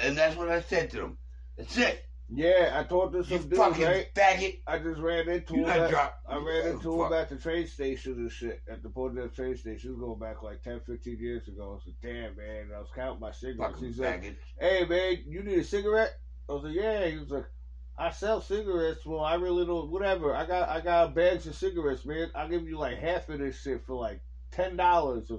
And 0.00 0.16
that's 0.16 0.36
what 0.36 0.50
I 0.50 0.60
said 0.60 0.90
to 0.90 0.96
them. 0.98 1.18
That's 1.56 1.76
it. 1.78 2.05
Yeah, 2.28 2.72
I 2.74 2.82
talked 2.82 3.12
to 3.12 3.22
some 3.24 3.48
dude, 3.48 3.56
fucking 3.56 3.84
right? 3.84 4.14
faggot. 4.14 4.60
I 4.66 4.78
just 4.78 5.00
ran 5.00 5.28
into 5.28 5.54
You 5.54 5.64
him. 5.64 5.68
At, 5.68 5.90
drop. 5.90 6.20
I 6.28 6.36
ran 6.36 6.66
into 6.72 7.04
him 7.04 7.12
at 7.12 7.28
the 7.28 7.36
train 7.36 7.66
station 7.68 8.14
and 8.14 8.32
shit. 8.32 8.62
At 8.68 8.82
the 8.82 8.88
Port 8.88 9.14
Dev 9.14 9.32
train 9.34 9.56
station. 9.56 9.90
This 9.92 9.98
was 9.98 10.00
going 10.00 10.18
back 10.18 10.42
like 10.42 10.62
10, 10.62 10.80
15 10.80 11.18
years 11.20 11.46
ago. 11.46 11.62
I 11.62 11.74
was 11.74 11.82
like, 11.86 11.96
damn, 12.02 12.36
man. 12.36 12.70
I 12.74 12.80
was 12.80 12.88
counting 12.94 13.20
my 13.20 13.30
cigarettes. 13.30 13.74
Fucking 13.74 13.86
He's 13.88 13.98
like, 14.00 14.22
faggot. 14.24 14.36
hey, 14.58 14.84
man, 14.86 15.24
you 15.28 15.42
need 15.44 15.58
a 15.58 15.64
cigarette? 15.64 16.18
I 16.48 16.52
was 16.52 16.64
like, 16.64 16.74
yeah. 16.74 17.06
He 17.06 17.18
was 17.18 17.30
like, 17.30 17.46
I 17.96 18.10
sell 18.10 18.40
cigarettes. 18.40 19.06
Well, 19.06 19.20
I 19.22 19.34
really 19.36 19.64
don't. 19.64 19.90
Whatever. 19.90 20.34
I 20.34 20.46
got 20.46 20.68
I 20.68 20.80
got 20.80 21.14
bags 21.14 21.46
of 21.46 21.54
cigarettes, 21.54 22.04
man. 22.04 22.30
I'll 22.34 22.48
give 22.48 22.68
you 22.68 22.76
like 22.76 22.98
half 22.98 23.28
of 23.28 23.38
this 23.38 23.60
shit 23.62 23.84
for 23.86 23.94
like 23.94 24.20
ten 24.50 24.76
dollars. 24.76 25.30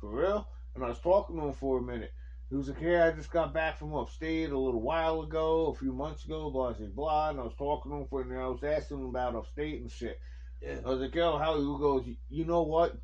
For 0.00 0.08
real? 0.08 0.48
And 0.74 0.82
I 0.82 0.88
was 0.88 0.98
talking 1.00 1.36
to 1.36 1.42
him 1.46 1.52
for 1.52 1.78
a 1.78 1.82
minute. 1.82 2.12
He 2.50 2.56
was 2.56 2.68
like, 2.68 2.80
yeah, 2.80 3.06
I 3.06 3.10
just 3.12 3.30
got 3.30 3.52
back 3.54 3.78
from 3.78 3.94
upstate 3.94 4.50
a 4.50 4.58
little 4.58 4.80
while 4.82 5.22
ago, 5.22 5.68
a 5.68 5.74
few 5.78 5.92
months 5.92 6.24
ago, 6.24 6.50
blah, 6.50 6.72
blah, 6.72 6.86
blah. 6.88 7.30
And 7.30 7.40
I 7.40 7.42
was 7.42 7.54
talking 7.58 7.90
to 7.90 7.98
him 7.98 8.06
for, 8.08 8.22
and 8.22 8.32
I 8.38 8.46
was 8.46 8.62
asking 8.62 8.98
him 8.98 9.06
about 9.06 9.34
upstate 9.34 9.80
and 9.80 9.90
shit. 9.90 10.20
Yeah. 10.62 10.76
I 10.84 10.88
was 10.90 11.00
like, 11.00 11.14
yo, 11.14 11.36
how 11.36 11.56
he 11.58 11.62
goes, 11.64 12.04
you 12.30 12.44
know 12.44 12.62
what? 12.62 12.96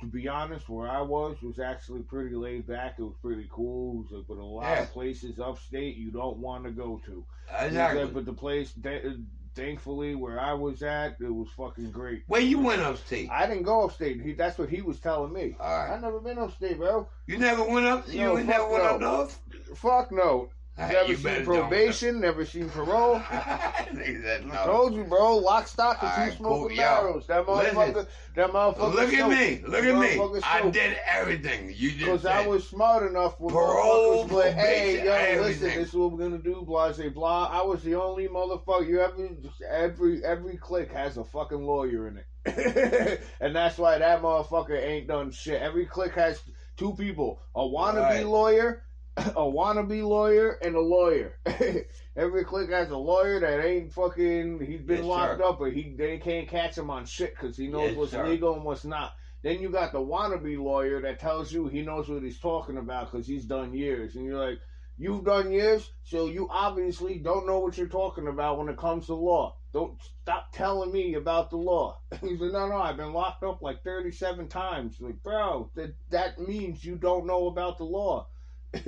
To 0.00 0.06
be 0.06 0.26
honest, 0.26 0.68
where 0.68 0.88
I 0.88 1.00
was 1.02 1.36
was 1.42 1.58
actually 1.60 2.02
pretty 2.02 2.34
laid 2.34 2.66
back. 2.66 2.94
It 2.98 3.02
was 3.02 3.14
pretty 3.22 3.46
cool. 3.52 3.98
Was 4.02 4.10
like, 4.10 4.24
but 4.26 4.38
a 4.38 4.44
lot 4.44 4.62
Yeah. 4.62 4.82
of 4.82 4.92
places 4.92 5.38
upstate 5.38 5.96
you 5.96 6.10
don't 6.10 6.38
want 6.38 6.64
to 6.64 6.70
go 6.70 7.00
to. 7.06 7.12
Was 7.12 7.24
like, 7.52 7.66
Exactly. 7.68 8.06
but 8.06 8.24
the 8.24 8.32
place, 8.32 8.72
th- 8.82 9.04
thankfully, 9.54 10.14
where 10.14 10.40
I 10.40 10.52
was 10.52 10.82
at, 10.82 11.16
it 11.20 11.32
was 11.34 11.48
fucking 11.56 11.90
great. 11.90 12.24
Where 12.26 12.40
you 12.40 12.58
went 12.58 12.82
upstate? 12.82 13.30
I 13.30 13.46
didn't 13.46 13.62
go 13.64 13.84
upstate. 13.84 14.20
He, 14.20 14.32
that's 14.32 14.58
what 14.58 14.68
he 14.68 14.82
was 14.82 15.00
telling 15.00 15.32
me. 15.32 15.56
All 15.60 15.66
I 15.66 15.90
right. 15.90 16.00
never 16.00 16.20
been 16.20 16.38
upstate, 16.38 16.78
bro. 16.78 17.08
You 17.26 17.38
never 17.38 17.64
went 17.64 17.86
up. 17.86 18.08
You 18.12 18.20
No, 18.20 18.38
ain't 18.38 18.48
never 18.48 18.64
fuck 18.64 18.70
went 18.72 18.84
no. 18.84 18.90
up 18.90 19.00
north. 19.00 19.40
Fuck 19.74 20.12
no. 20.12 20.48
Right, 20.76 20.92
Never 20.92 21.08
you 21.08 21.16
seen 21.16 21.44
probation. 21.44 22.20
Never 22.20 22.44
seen 22.44 22.68
parole. 22.68 23.20
Said 23.30 24.44
I 24.50 24.64
told 24.64 24.94
you, 24.94 25.04
bro. 25.04 25.36
Lock, 25.36 25.68
stock, 25.68 26.02
and 26.02 26.10
two 26.10 26.20
Alright, 26.20 26.36
smoking. 26.36 26.76
Barrels. 26.76 27.26
That 27.28 27.48
listen. 27.48 27.76
motherfucker. 27.76 28.06
That 28.34 28.50
motherfucker. 28.50 28.94
Look 28.94 29.12
at 29.12 29.28
me. 29.30 29.62
Look 29.68 29.84
at 29.84 29.96
me. 29.96 30.40
I 30.42 30.68
did 30.70 30.96
everything. 31.06 31.72
You 31.76 31.90
just 31.90 32.00
Because 32.00 32.26
I 32.26 32.46
was 32.46 32.68
smart 32.68 33.08
enough 33.08 33.38
when 33.38 33.54
Parole, 33.54 34.26
were 34.26 34.50
hey, 34.50 35.04
yo, 35.04 35.42
listen, 35.42 35.68
this 35.68 35.88
is 35.88 35.94
what 35.94 36.10
we're 36.10 36.18
gonna 36.18 36.38
do, 36.38 36.64
blah, 36.66 36.90
say, 36.90 37.08
blah. 37.08 37.48
I 37.52 37.62
was 37.62 37.82
the 37.84 37.94
only 37.94 38.26
motherfucker. 38.26 38.88
You 38.88 39.00
ever, 39.00 39.28
every 39.70 40.24
every 40.24 40.56
clique 40.56 40.92
has 40.92 41.16
a 41.18 41.24
fucking 41.24 41.64
lawyer 41.64 42.08
in 42.08 42.18
it, 42.18 43.22
and 43.40 43.54
that's 43.54 43.78
why 43.78 43.98
that 43.98 44.22
motherfucker 44.22 44.80
ain't 44.82 45.06
done 45.06 45.30
shit. 45.30 45.62
Every 45.62 45.86
clique 45.86 46.14
has 46.14 46.42
two 46.76 46.94
people: 46.94 47.40
a 47.54 47.60
wannabe 47.60 48.00
Right. 48.02 48.26
lawyer, 48.26 48.82
a 49.16 49.42
wannabe 49.42 50.02
lawyer, 50.06 50.58
and 50.62 50.74
a 50.74 50.80
lawyer. 50.80 51.38
every 52.16 52.44
clique 52.44 52.70
has 52.70 52.90
a 52.90 52.96
lawyer 52.96 53.38
that 53.40 53.64
ain't 53.64 53.92
fucking. 53.92 54.60
He's 54.60 54.82
been 54.82 54.98
Yes, 54.98 55.06
locked 55.06 55.40
sir. 55.40 55.44
up, 55.44 55.58
but 55.60 55.72
he 55.72 55.94
they 55.96 56.18
can't 56.18 56.48
catch 56.48 56.76
him 56.76 56.90
on 56.90 57.04
shit 57.06 57.34
because 57.34 57.56
he 57.56 57.68
knows 57.68 57.90
Yes, 57.90 57.96
what's 57.96 58.12
sir. 58.12 58.26
legal 58.26 58.54
and 58.54 58.64
what's 58.64 58.84
not. 58.84 59.12
Then 59.42 59.60
you 59.60 59.70
got 59.70 59.92
the 59.92 60.00
wannabe 60.00 60.58
lawyer 60.58 61.00
that 61.02 61.20
tells 61.20 61.52
you 61.52 61.68
he 61.68 61.82
knows 61.82 62.08
what 62.08 62.22
he's 62.22 62.40
talking 62.40 62.78
about 62.78 63.12
because 63.12 63.26
he's 63.26 63.44
done 63.44 63.74
years, 63.74 64.16
and 64.16 64.24
you're 64.24 64.38
like, 64.38 64.58
you've 64.96 65.24
done 65.24 65.52
years, 65.52 65.92
so 66.02 66.26
you 66.26 66.48
obviously 66.50 67.18
don't 67.18 67.46
know 67.46 67.60
what 67.60 67.76
you're 67.76 67.86
talking 67.86 68.26
about 68.26 68.58
when 68.58 68.68
it 68.68 68.78
comes 68.78 69.06
to 69.06 69.14
law. 69.14 69.56
Don't 69.72 70.00
stop 70.22 70.50
telling 70.52 70.92
me 70.92 71.14
about 71.14 71.50
the 71.50 71.56
law. 71.56 71.98
He's 72.20 72.40
like, 72.40 72.52
no, 72.52 72.68
no, 72.68 72.76
I've 72.76 72.96
been 72.96 73.12
locked 73.12 73.42
up 73.42 73.60
like 73.60 73.82
37 73.82 74.48
times. 74.48 74.96
Like, 75.00 75.22
bro, 75.22 75.70
that 75.74 75.94
that 76.10 76.38
means 76.38 76.84
you 76.84 76.96
don't 76.96 77.26
know 77.26 77.48
about 77.48 77.78
the 77.78 77.84
law. 77.84 78.28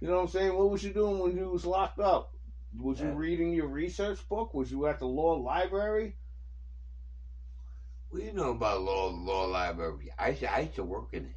you 0.00 0.08
know 0.08 0.16
what 0.16 0.22
I'm 0.22 0.28
saying? 0.28 0.56
What 0.56 0.70
was 0.70 0.82
you 0.82 0.92
doing 0.92 1.18
when 1.18 1.36
you 1.36 1.48
was 1.50 1.64
locked 1.64 1.98
up? 2.00 2.32
Was 2.80 3.00
you 3.00 3.08
reading 3.10 3.52
your 3.52 3.68
research 3.68 4.18
book? 4.28 4.52
Was 4.52 4.70
you 4.70 4.86
at 4.86 4.98
the 4.98 5.06
law 5.06 5.34
library? 5.34 6.16
What 8.10 8.20
do 8.20 8.26
you 8.26 8.32
know 8.32 8.50
about 8.50 8.82
law 8.82 9.08
law 9.10 9.44
library? 9.46 10.10
I 10.18 10.28
used, 10.30 10.40
to, 10.40 10.52
I 10.52 10.60
used 10.60 10.74
to 10.76 10.84
work 10.84 11.08
in 11.12 11.24
it. 11.26 11.36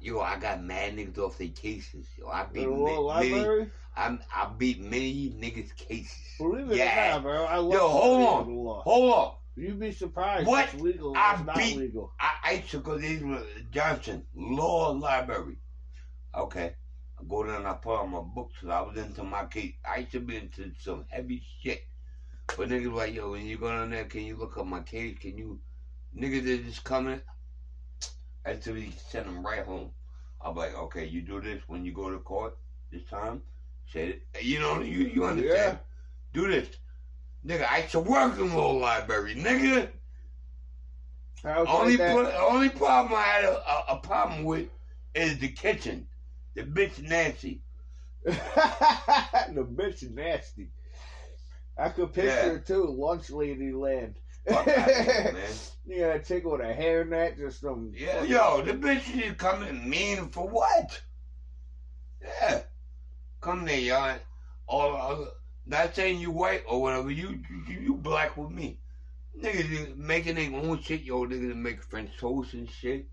Yo, 0.00 0.20
I 0.20 0.38
got 0.38 0.62
mad 0.62 0.96
niggas 0.96 1.18
off 1.18 1.38
their 1.38 1.48
cases. 1.48 2.06
Yo, 2.18 2.28
I 2.28 2.44
The 2.44 2.60
beat 2.60 2.68
law 2.68 2.76
ma- 3.14 3.18
many. 3.20 3.30
library? 3.32 3.70
I'm 3.96 4.20
I 4.34 4.48
beat 4.56 4.80
many 4.80 5.30
niggas 5.38 5.74
cases. 5.76 6.18
Believe 6.38 6.70
it 6.70 6.76
Yeah. 6.76 7.10
or 7.10 7.14
not, 7.14 7.22
bro. 7.22 7.44
I 7.44 7.56
love 7.56 7.72
Yo, 7.72 7.88
hold 7.88 8.20
on. 8.48 8.54
law. 8.56 8.82
Hold 8.82 9.12
on. 9.14 9.34
You'd 9.56 9.80
be 9.80 9.90
surprised. 9.90 10.46
What? 10.46 10.68
It's 10.72 10.80
legal. 10.80 11.14
I 11.16 11.34
It's 11.34 11.44
not 11.44 11.56
beat- 11.56 11.76
legal. 11.76 12.12
I, 12.20 12.30
I 12.44 12.52
used 12.52 12.70
to 12.70 12.78
go 12.78 12.96
to 12.96 13.04
Israel 13.04 13.38
uh, 13.38 13.60
Johnson 13.72 14.24
Law 14.36 14.92
Library. 14.92 15.56
Okay. 16.34 16.74
I 17.20 17.24
go 17.28 17.44
down 17.44 17.56
and 17.56 17.66
I 17.66 17.74
put 17.74 17.96
on 17.98 18.10
my 18.10 18.20
books. 18.20 18.54
I 18.68 18.80
was 18.82 18.96
into 18.96 19.24
my 19.24 19.46
case. 19.46 19.74
I 19.84 19.98
used 19.98 20.12
to 20.12 20.20
be 20.20 20.36
into 20.36 20.70
some 20.78 21.04
heavy 21.08 21.42
shit. 21.62 21.82
But 22.56 22.68
niggas 22.68 22.94
like, 22.94 23.14
yo, 23.14 23.32
when 23.32 23.46
you 23.46 23.58
go 23.58 23.68
down 23.68 23.90
there, 23.90 24.04
can 24.04 24.22
you 24.22 24.36
look 24.36 24.56
up 24.56 24.66
my 24.66 24.80
case? 24.80 25.18
Can 25.20 25.36
you 25.36 25.58
niggas 26.16 26.44
that 26.44 26.64
just 26.64 26.84
coming? 26.84 27.20
To 28.62 28.72
be 28.72 28.94
send 29.10 29.26
them 29.26 29.44
right 29.44 29.62
home. 29.62 29.90
I'm 30.40 30.54
like, 30.54 30.74
okay, 30.74 31.04
you 31.04 31.20
do 31.20 31.38
this 31.38 31.60
when 31.66 31.84
you 31.84 31.92
go 31.92 32.08
to 32.10 32.18
court 32.18 32.56
this 32.90 33.04
time. 33.04 33.42
Say 33.92 34.22
it. 34.34 34.42
You 34.42 34.60
know, 34.60 34.80
you 34.80 35.04
you 35.06 35.24
understand. 35.26 35.78
Yeah. 35.78 36.40
Do 36.40 36.48
this. 36.48 36.68
Nigga, 37.46 37.70
I 37.70 37.80
used 37.80 37.92
to 37.92 38.00
work 38.00 38.38
in 38.38 38.54
law 38.54 38.70
library, 38.70 39.34
nigga. 39.34 39.88
Only 41.44 41.96
like 41.98 42.12
pro- 42.12 42.48
only 42.48 42.68
problem 42.70 43.12
I 43.14 43.22
had 43.22 43.44
a, 43.44 43.58
a, 43.58 43.84
a 43.96 43.96
problem 43.98 44.44
with 44.44 44.68
is 45.14 45.38
the 45.38 45.48
kitchen. 45.48 46.06
The 46.58 46.64
bitch 46.64 47.00
Nancy. 47.08 47.62
the 48.24 48.32
bitch 49.64 50.10
nasty. 50.12 50.70
I 51.78 51.90
could 51.90 52.12
picture 52.12 52.28
Yeah. 52.28 52.52
it 52.54 52.66
too. 52.66 52.86
Lunch 52.98 53.30
lady 53.30 53.70
land. 53.72 54.16
Fuck 54.48 54.64
here, 54.64 54.74
man. 55.34 55.52
yeah, 55.86 56.14
a 56.14 56.18
chick 56.18 56.44
with 56.44 56.60
a 56.60 56.64
hairnet, 56.74 57.36
just 57.36 57.60
some. 57.60 57.92
Yeah, 57.94 58.24
yo, 58.24 58.62
the 58.62 58.72
bitch 58.72 59.14
is 59.24 59.36
coming 59.36 59.88
mean 59.88 60.30
for 60.30 60.48
what? 60.48 61.00
Yeah, 62.20 62.62
come 63.40 63.64
there, 63.64 63.78
y'all. 63.78 64.18
All 64.66 65.28
not 65.64 65.94
saying 65.94 66.18
you 66.18 66.32
white 66.32 66.64
or 66.66 66.82
whatever. 66.82 67.10
You 67.12 67.38
you, 67.68 67.80
you 67.80 67.94
black 67.94 68.36
with 68.36 68.50
me. 68.50 68.80
Niggas 69.40 69.70
is 69.90 69.96
making 69.96 70.34
their 70.34 70.52
own 70.60 70.82
shit. 70.82 71.02
Yo, 71.02 71.24
niggas 71.24 71.54
make 71.54 71.84
French 71.84 72.10
toast 72.18 72.54
and 72.54 72.68
shit. 72.68 73.06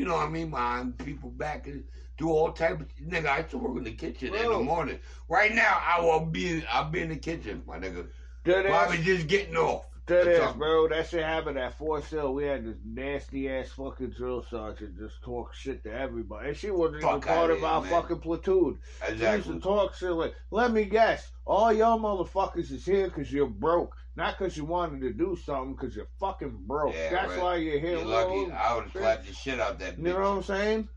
You 0.00 0.06
know 0.06 0.14
what 0.16 0.28
I 0.28 0.30
mean? 0.30 0.48
Behind 0.48 0.96
people 0.96 1.28
back 1.28 1.66
and 1.66 1.84
do 2.16 2.30
all 2.30 2.52
type 2.52 2.80
of 2.80 2.86
nigga. 3.06 3.26
I 3.26 3.38
used 3.40 3.50
to 3.50 3.58
work 3.58 3.76
in 3.76 3.84
the 3.84 3.92
kitchen 3.92 4.34
in 4.34 4.50
the 4.50 4.58
morning. 4.58 4.98
Right 5.28 5.54
now, 5.54 5.78
I 5.86 6.00
will 6.00 6.24
be 6.24 6.64
I'll 6.72 6.88
be 6.90 7.02
in 7.02 7.10
the 7.10 7.16
kitchen, 7.16 7.62
my 7.66 7.78
nigga. 7.78 8.06
Dead 8.42 8.64
ass, 8.64 8.96
just 9.00 9.26
getting 9.26 9.58
off. 9.58 9.84
dead 10.06 10.26
ass, 10.26 10.38
something. 10.40 10.58
bro. 10.58 10.88
That 10.88 11.06
shit 11.10 11.22
happened 11.22 11.58
at 11.58 11.76
Fort 11.76 12.02
Sill. 12.04 12.32
We 12.32 12.44
had 12.44 12.64
this 12.64 12.78
nasty 12.82 13.50
ass 13.50 13.68
fucking 13.76 14.12
drill 14.16 14.42
sergeant 14.50 14.96
just 14.98 15.22
talk 15.22 15.52
shit 15.52 15.82
to 15.84 15.92
everybody. 15.92 16.48
And 16.48 16.56
she 16.56 16.70
wasn't 16.70 17.04
even 17.04 17.20
part 17.20 17.50
of 17.50 17.62
our 17.62 17.82
man. 17.82 17.90
fucking 17.90 18.20
platoon. 18.20 18.78
She 19.04 19.10
used 19.12 19.22
Exactly. 19.22 19.54
to 19.56 19.60
talk 19.60 19.94
shit 19.96 20.12
like, 20.12 20.34
let 20.50 20.72
me 20.72 20.86
guess, 20.86 21.30
all 21.44 21.70
y'all 21.74 22.00
motherfuckers 22.00 22.72
is 22.72 22.86
here 22.86 23.08
because 23.08 23.30
you're 23.30 23.46
broke. 23.46 23.94
Not 24.16 24.38
because 24.38 24.56
you 24.56 24.64
wanted 24.64 25.00
to 25.02 25.12
do 25.12 25.36
something, 25.44 25.74
because 25.74 25.94
you're 25.94 26.08
fucking 26.18 26.64
broke. 26.66 26.94
Yeah, 26.94 27.10
That's 27.10 27.28
right. 27.32 27.42
why 27.42 27.56
you're 27.56 27.78
here. 27.78 27.98
You're 27.98 28.04
lucky. 28.04 28.50
I 28.52 28.74
would 28.74 28.84
have 28.84 28.92
slapped 28.92 29.26
the 29.26 29.32
shit 29.32 29.60
out 29.60 29.78
that 29.78 29.94
bitch. 29.94 30.06
You 30.06 30.12
know 30.14 30.18
what 30.20 30.26
I'm 30.26 30.42
saying? 30.42 30.88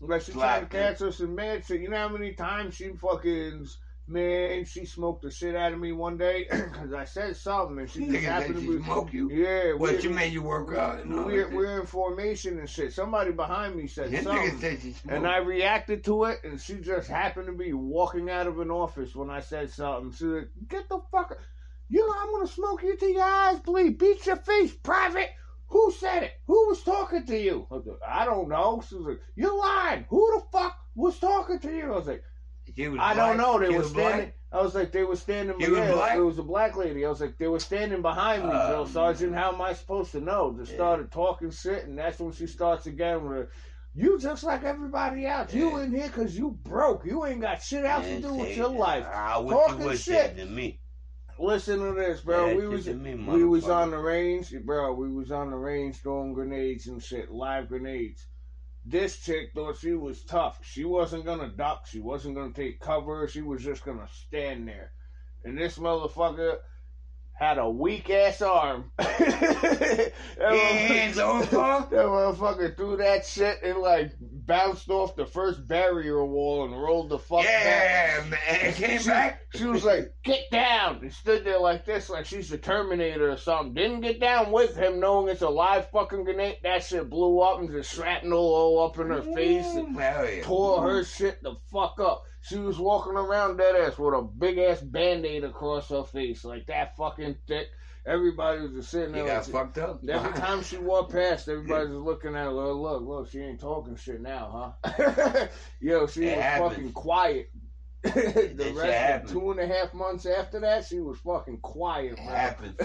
Like 0.00 0.22
she 0.22 0.32
tried 0.32 0.60
to 0.60 0.66
catch 0.66 1.00
us 1.02 1.20
in 1.20 1.34
mad 1.34 1.64
shit. 1.64 1.80
You 1.80 1.88
know 1.88 1.96
how 1.96 2.08
many 2.08 2.32
times 2.34 2.74
she 2.74 2.90
fucking 2.90 3.66
man, 4.06 4.64
she 4.66 4.84
smoked 4.84 5.22
the 5.22 5.30
shit 5.30 5.56
out 5.56 5.72
of 5.72 5.78
me 5.78 5.92
one 5.92 6.18
day 6.18 6.46
because 6.50 6.92
I 6.92 7.04
said 7.06 7.36
something 7.36 7.78
and 7.78 7.88
she 7.90 8.00
just 8.00 8.12
said 8.12 8.22
happened 8.22 8.56
to 8.56 8.78
be. 8.78 8.84
smoke 8.84 9.12
you. 9.14 9.30
Yeah, 9.30 9.72
What 9.74 10.04
you 10.04 10.10
made 10.10 10.32
you 10.32 10.42
work 10.42 10.76
out? 10.76 11.06
We're, 11.08 11.48
we're 11.48 11.80
in 11.80 11.86
formation 11.86 12.58
and 12.58 12.68
shit. 12.68 12.92
Somebody 12.92 13.32
behind 13.32 13.76
me 13.76 13.86
said 13.86 14.10
nigga 14.10 14.22
something. 14.24 14.92
said. 14.92 14.94
And 15.08 15.26
I 15.26 15.38
reacted 15.38 16.04
to 16.04 16.24
it, 16.24 16.40
and 16.44 16.60
she 16.60 16.74
just 16.74 17.08
happened 17.08 17.46
to 17.46 17.52
be 17.54 17.72
walking 17.72 18.28
out 18.28 18.46
of 18.46 18.60
an 18.60 18.70
office 18.70 19.14
when 19.14 19.30
I 19.30 19.40
said 19.40 19.70
something. 19.70 20.12
She 20.12 20.24
like, 20.26 20.48
"Get 20.68 20.88
the 20.90 21.00
fuck! 21.10 21.38
Out- 22.02 22.06
know, 22.08 22.14
I'm 22.20 22.30
gonna 22.32 22.46
smoke 22.46 22.82
you 22.82 22.96
till 22.96 23.10
your 23.10 23.22
eyes 23.24 23.58
bleed. 23.60 23.98
Beat 23.98 24.26
your 24.26 24.36
face, 24.36 24.72
private. 24.72 25.30
Who 25.68 25.90
said 25.92 26.22
it? 26.24 26.32
Who 26.46 26.68
was 26.68 26.82
talking 26.82 27.24
to 27.26 27.38
you? 27.38 27.66
I, 27.70 27.74
like, 27.74 27.86
I 28.06 28.24
don't 28.24 28.48
know. 28.48 28.82
She 28.88 28.94
was 28.94 29.06
like, 29.06 29.20
you 29.34 29.58
lying. 29.58 30.04
Who 30.08 30.32
the 30.34 30.46
fuck 30.52 30.76
was 30.94 31.18
talking 31.18 31.58
to 31.60 31.74
you?" 31.76 31.92
I 31.92 31.96
was 31.96 32.06
like, 32.06 32.22
was 32.76 32.98
"I 33.00 33.14
don't 33.14 33.36
know. 33.38 33.58
They 33.58 33.70
were 33.70 33.78
was 33.78 33.92
black? 33.92 34.08
standing." 34.12 34.32
I 34.52 34.62
was 34.62 34.74
like, 34.74 34.92
"They 34.92 35.02
were 35.02 35.16
standing." 35.16 35.56
Yeah, 35.58 35.92
black? 35.92 36.16
It 36.16 36.20
was 36.20 36.38
a 36.38 36.42
black 36.44 36.76
lady. 36.76 37.04
I 37.04 37.08
was 37.08 37.20
like, 37.20 37.38
"They 37.38 37.48
were 37.48 37.58
standing 37.58 38.02
behind 38.02 38.44
me, 38.44 38.50
Oh, 38.52 38.68
drill 38.68 38.82
um, 38.82 38.88
sergeant. 38.88 39.34
How 39.34 39.52
am 39.52 39.60
I 39.60 39.72
supposed 39.72 40.12
to 40.12 40.20
know?" 40.20 40.54
Just 40.56 40.72
Yeah. 40.72 40.76
started 40.76 41.10
talking 41.10 41.50
shit, 41.50 41.84
and 41.86 41.98
that's 41.98 42.20
when 42.20 42.32
she 42.32 42.46
starts 42.46 42.86
again 42.86 43.24
with. 43.24 43.32
Her, 43.32 43.50
you 43.96 44.18
just 44.18 44.44
like 44.44 44.62
everybody 44.64 45.26
else. 45.26 45.52
You 45.54 45.78
in 45.78 45.92
here 45.92 46.06
because 46.08 46.36
you 46.36 46.50
broke. 46.50 47.04
You 47.04 47.24
ain't 47.26 47.40
got 47.40 47.62
shit 47.62 47.84
else 47.84 48.06
to 48.06 48.20
do 48.20 48.34
with 48.34 48.56
your 48.56 48.68
that. 48.68 48.78
life. 48.78 49.06
Ah, 49.08 49.36
I 49.36 49.38
wish 49.38 49.54
Talking 49.56 49.96
shit. 49.96 50.36
to 50.36 50.46
me. 50.46 50.80
Listen 51.38 51.80
to 51.80 51.92
this, 51.92 52.20
bro. 52.20 52.48
Yeah, 52.48 52.54
we 52.56 52.68
was 52.68 52.86
me, 52.86 53.14
we 53.14 53.44
was 53.44 53.68
on 53.68 53.90
the 53.90 53.98
range, 53.98 54.54
bro. 54.64 54.94
We 54.94 55.10
was 55.10 55.32
on 55.32 55.50
the 55.50 55.56
range 55.56 55.96
throwing 55.96 56.32
grenades 56.32 56.86
and 56.86 57.02
shit, 57.02 57.30
live 57.30 57.68
grenades. 57.68 58.26
This 58.86 59.18
chick 59.20 59.50
thought 59.54 59.78
she 59.78 59.92
was 59.92 60.22
tough. 60.24 60.58
She 60.62 60.84
wasn't 60.84 61.24
gonna 61.24 61.48
duck. 61.48 61.86
She 61.86 62.00
wasn't 62.00 62.36
gonna 62.36 62.52
take 62.52 62.80
cover. 62.80 63.26
She 63.28 63.40
was 63.40 63.62
just 63.62 63.84
gonna 63.84 64.08
stand 64.12 64.68
there. 64.68 64.92
And 65.44 65.58
this 65.58 65.78
motherfucker 65.78 66.58
had 67.32 67.58
a 67.58 67.68
weak 67.68 68.10
ass 68.10 68.40
arm. 68.42 68.92
that, 68.98 70.12
Hands 70.38 71.16
motherfucker, 71.16 71.90
that 71.90 72.06
motherfucker 72.06 72.76
threw 72.76 72.96
that 72.98 73.26
shit 73.26 73.62
and 73.62 73.78
like 73.78 74.12
bounced 74.46 74.90
off 74.90 75.16
the 75.16 75.26
first 75.26 75.66
barrier 75.66 76.24
wall 76.24 76.64
and 76.64 76.80
rolled 76.80 77.08
the 77.08 77.18
fuck 77.18 77.44
back. 77.44 77.64
Yeah, 77.64 78.24
man. 78.28 78.40
It 78.66 78.74
came 78.76 78.98
She, 79.00 79.08
back. 79.08 79.40
she 79.54 79.64
was 79.64 79.84
like, 79.84 80.14
"Get 80.22 80.50
down!" 80.50 80.98
and 81.02 81.12
stood 81.12 81.44
there 81.44 81.58
like 81.60 81.84
this, 81.84 82.08
like 82.10 82.26
she's 82.26 82.48
the 82.50 82.58
Terminator 82.58 83.30
or 83.30 83.36
something. 83.36 83.74
Didn't 83.74 84.00
get 84.00 84.20
down 84.20 84.52
with 84.52 84.76
him, 84.76 85.00
knowing 85.00 85.28
it's 85.28 85.42
a 85.42 85.48
live 85.48 85.90
fucking 85.90 86.24
grenade. 86.24 86.58
That 86.62 86.82
shit 86.84 87.08
blew 87.10 87.40
up 87.40 87.60
and 87.60 87.70
just 87.70 87.94
shrapnel 87.94 88.38
all 88.38 88.84
up 88.86 88.98
in 88.98 89.08
her 89.10 89.22
face 89.22 89.66
and 89.74 89.96
Ooh, 89.96 89.98
hell 89.98 90.28
yeah. 90.30 90.42
tore 90.42 90.82
her 90.82 91.04
shit 91.04 91.42
the 91.42 91.54
fuck 91.72 91.98
up. 92.00 92.22
She 92.42 92.58
was 92.58 92.78
walking 92.78 93.14
around 93.14 93.56
dead 93.56 93.74
ass 93.74 93.98
with 93.98 94.14
a 94.14 94.20
big 94.22 94.58
ass 94.58 94.80
band 94.80 95.24
aid 95.24 95.44
across 95.44 95.88
her 95.88 96.04
face, 96.04 96.44
like 96.44 96.66
that 96.66 96.96
fucking 96.96 97.36
thick. 97.48 97.68
Everybody 98.06 98.60
was 98.60 98.72
just 98.72 98.90
sitting 98.90 99.12
there. 99.12 99.24
got 99.26 99.44
Like, 99.46 99.52
fucked 99.52 99.78
up. 99.78 100.00
Every 100.06 100.32
time 100.38 100.62
she 100.62 100.76
walked 100.76 101.12
past, 101.12 101.48
everybody 101.48 101.88
was 101.90 102.00
looking 102.02 102.34
at 102.36 102.44
her. 102.44 102.50
Look, 102.52 102.76
look, 102.78 103.02
look, 103.02 103.30
she 103.30 103.40
ain't 103.40 103.60
talking 103.60 103.96
shit 103.96 104.20
now, 104.20 104.76
huh? 104.84 105.46
Yo, 105.80 106.06
she 106.06 106.26
It 106.26 106.36
was 106.36 106.44
happens. 106.44 106.70
fucking 106.72 106.92
quiet. 106.92 107.50
the 108.04 108.10
shit 108.12 108.76
rest 108.76 109.24
of 109.24 109.30
two 109.32 109.50
and 109.52 109.60
a 109.60 109.66
half 109.66 109.94
months 109.94 110.26
after 110.26 110.60
that, 110.60 110.84
she 110.84 111.00
was 111.00 111.16
fucking 111.20 111.60
quiet, 111.62 112.12
It 112.12 112.16
bro. 112.16 112.26
happens. 112.34 112.76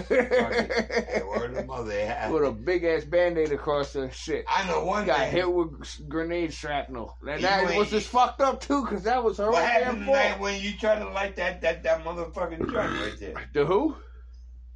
Word 1.28 1.54
of 1.58 1.66
mother, 1.66 1.92
it 1.92 2.08
happens. 2.08 2.32
With 2.32 2.48
a 2.48 2.52
big 2.52 2.84
ass 2.84 3.04
band 3.04 3.36
aid 3.36 3.52
across 3.52 3.92
her 3.92 4.10
shit. 4.10 4.46
I 4.48 4.66
know 4.66 4.82
one 4.86 5.04
Got 5.04 5.18
thing. 5.18 5.32
hit 5.32 5.52
with 5.52 6.08
grenade 6.08 6.54
shrapnel. 6.54 7.18
And 7.28 7.44
that 7.44 7.68
ain't- 7.68 7.76
was 7.78 7.90
just 7.90 8.08
fucked 8.08 8.40
up 8.40 8.62
too, 8.62 8.82
because 8.86 9.02
that 9.02 9.22
was 9.22 9.36
her 9.36 9.50
What 9.50 9.62
own 9.62 9.68
happened 9.68 10.06
damn 10.06 10.30
fault. 10.30 10.40
when 10.40 10.62
you 10.62 10.72
tried 10.78 11.00
to 11.00 11.10
light 11.10 11.36
that 11.36 11.60
that 11.60 11.82
that 11.82 12.02
motherfucking 12.02 12.60
joint 12.60 12.74
right 12.74 13.14
there? 13.20 13.34
The 13.52 13.66
who? 13.66 13.96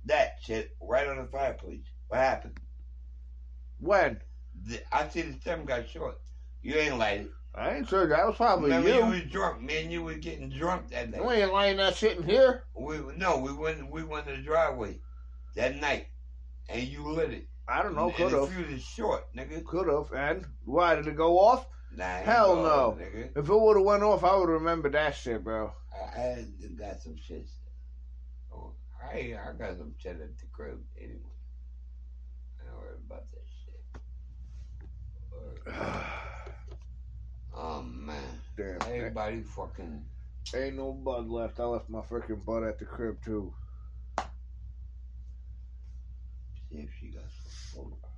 That 0.06 0.36
shit 0.42 0.70
right 0.80 1.08
on 1.08 1.16
the 1.18 1.24
fireplace. 1.24 1.84
What 2.08 2.20
happened? 2.20 2.58
When? 3.80 4.20
The, 4.66 4.80
I 4.92 5.08
see 5.08 5.22
the 5.22 5.38
stem 5.40 5.64
got 5.64 5.88
short. 5.88 6.20
You 6.62 6.74
ain't 6.76 6.98
light 6.98 7.22
it. 7.22 7.30
I 7.54 7.76
ain't 7.76 7.88
sure. 7.88 8.06
That 8.08 8.26
was 8.26 8.36
probably 8.36 8.70
Remember 8.70 8.88
you 8.88 8.94
you. 8.96 9.06
was 9.06 9.22
drunk. 9.30 9.62
Me 9.62 9.82
and 9.82 9.92
you 9.92 10.02
was 10.02 10.16
getting 10.16 10.50
drunk 10.50 10.90
that 10.90 11.10
night. 11.10 11.20
You 11.22 11.30
ain't 11.30 11.52
lying 11.52 11.76
that 11.76 11.96
shit 11.96 12.16
in 12.16 12.24
here. 12.24 12.64
We 12.74 12.98
no, 13.16 13.38
we 13.38 13.52
went 13.52 13.90
we 13.90 14.02
went 14.02 14.26
to 14.26 14.36
the 14.36 14.42
driveway 14.42 14.98
that 15.54 15.76
night, 15.76 16.08
and 16.68 16.82
you 16.82 17.06
lit 17.06 17.30
it. 17.30 17.46
I 17.68 17.82
don't 17.82 17.94
know. 17.94 18.10
Could 18.10 18.32
the 18.32 18.40
have. 18.40 18.52
fuse 18.52 18.70
is 18.70 18.82
short, 18.82 19.24
nigga. 19.36 19.64
Could 19.64 19.86
have. 19.88 20.12
And 20.12 20.44
why 20.64 20.96
did 20.96 21.06
it 21.06 21.16
go 21.16 21.38
off? 21.38 21.66
Nah, 21.96 22.04
Hell 22.22 22.56
no. 22.56 22.98
If 23.00 23.48
it 23.48 23.54
would 23.54 23.76
have 23.76 23.86
went 23.86 24.02
off, 24.02 24.24
I 24.24 24.34
would 24.36 24.48
remember 24.48 24.90
that 24.90 25.14
shit, 25.14 25.44
bro. 25.44 25.72
I, 25.94 26.18
I 26.18 26.44
got 26.76 27.00
some 27.00 27.16
shit. 27.16 27.46
Oh, 29.04 29.16
I 29.16 29.52
got 29.58 29.76
some 29.78 29.94
shit 29.98 30.20
at 30.20 30.38
the 30.38 30.46
crib 30.52 30.80
anyway. 30.98 31.20
I 32.60 32.64
don't 32.66 32.76
worry 32.78 32.96
about 33.06 33.24
that 33.30 33.46
shit. 35.66 35.74
Oh 37.56 37.82
man, 37.82 38.42
Damn. 38.56 38.78
everybody 38.82 39.42
fucking. 39.42 40.04
Ain't 40.54 40.76
no 40.76 40.92
bud 40.92 41.28
left. 41.28 41.60
I 41.60 41.64
left 41.64 41.88
my 41.88 42.00
freaking 42.00 42.44
butt 42.44 42.64
at 42.64 42.78
the 42.80 42.84
crib 42.84 43.22
too. 43.24 43.54
See 46.68 46.78
if 46.78 46.90
she 46.98 47.10
got 47.10 47.22
some 47.30 47.52
smoke. 47.84 48.08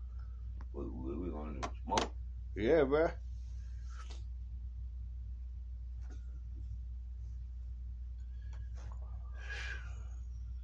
What, 0.72 0.86
what 0.90 1.18
we 1.18 1.30
gonna 1.30 1.60
do? 1.60 1.68
Smoke? 1.84 2.14
Yeah, 2.56 2.84
bro. 2.84 3.08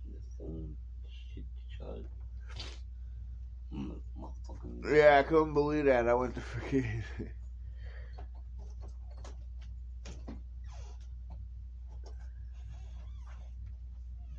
The 0.05 0.21
phone 0.39 0.77
shit 1.83 2.05
charge. 3.73 3.97
Motherfucking. 4.19 4.95
Yeah, 4.95 5.19
I 5.19 5.23
couldn't 5.23 5.55
believe 5.55 5.87
that. 5.87 6.09
I 6.09 6.15
went 6.15 6.35
to 6.35 6.41
freaking. 6.41 7.03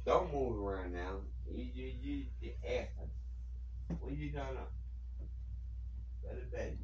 Don't 0.06 0.34
move 0.34 0.60
around 0.60 0.94
now. 0.94 1.22
You, 1.50 1.66
you, 1.74 1.94
you, 2.02 2.26
you 2.42 2.52
ass. 2.68 2.88
What 4.00 4.14
you 4.14 4.32
doing 4.32 4.44
up? 4.44 4.72
Go 6.22 6.30
to 6.30 6.46
bed. 6.46 6.78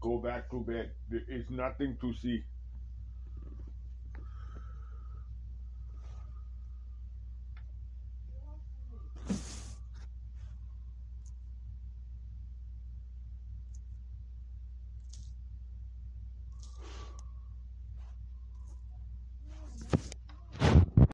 Go 0.00 0.18
back 0.18 0.50
to 0.50 0.60
bed. 0.60 0.90
There 1.10 1.20
is 1.28 1.44
nothing 1.50 1.96
to 2.00 2.14
see. 2.14 2.42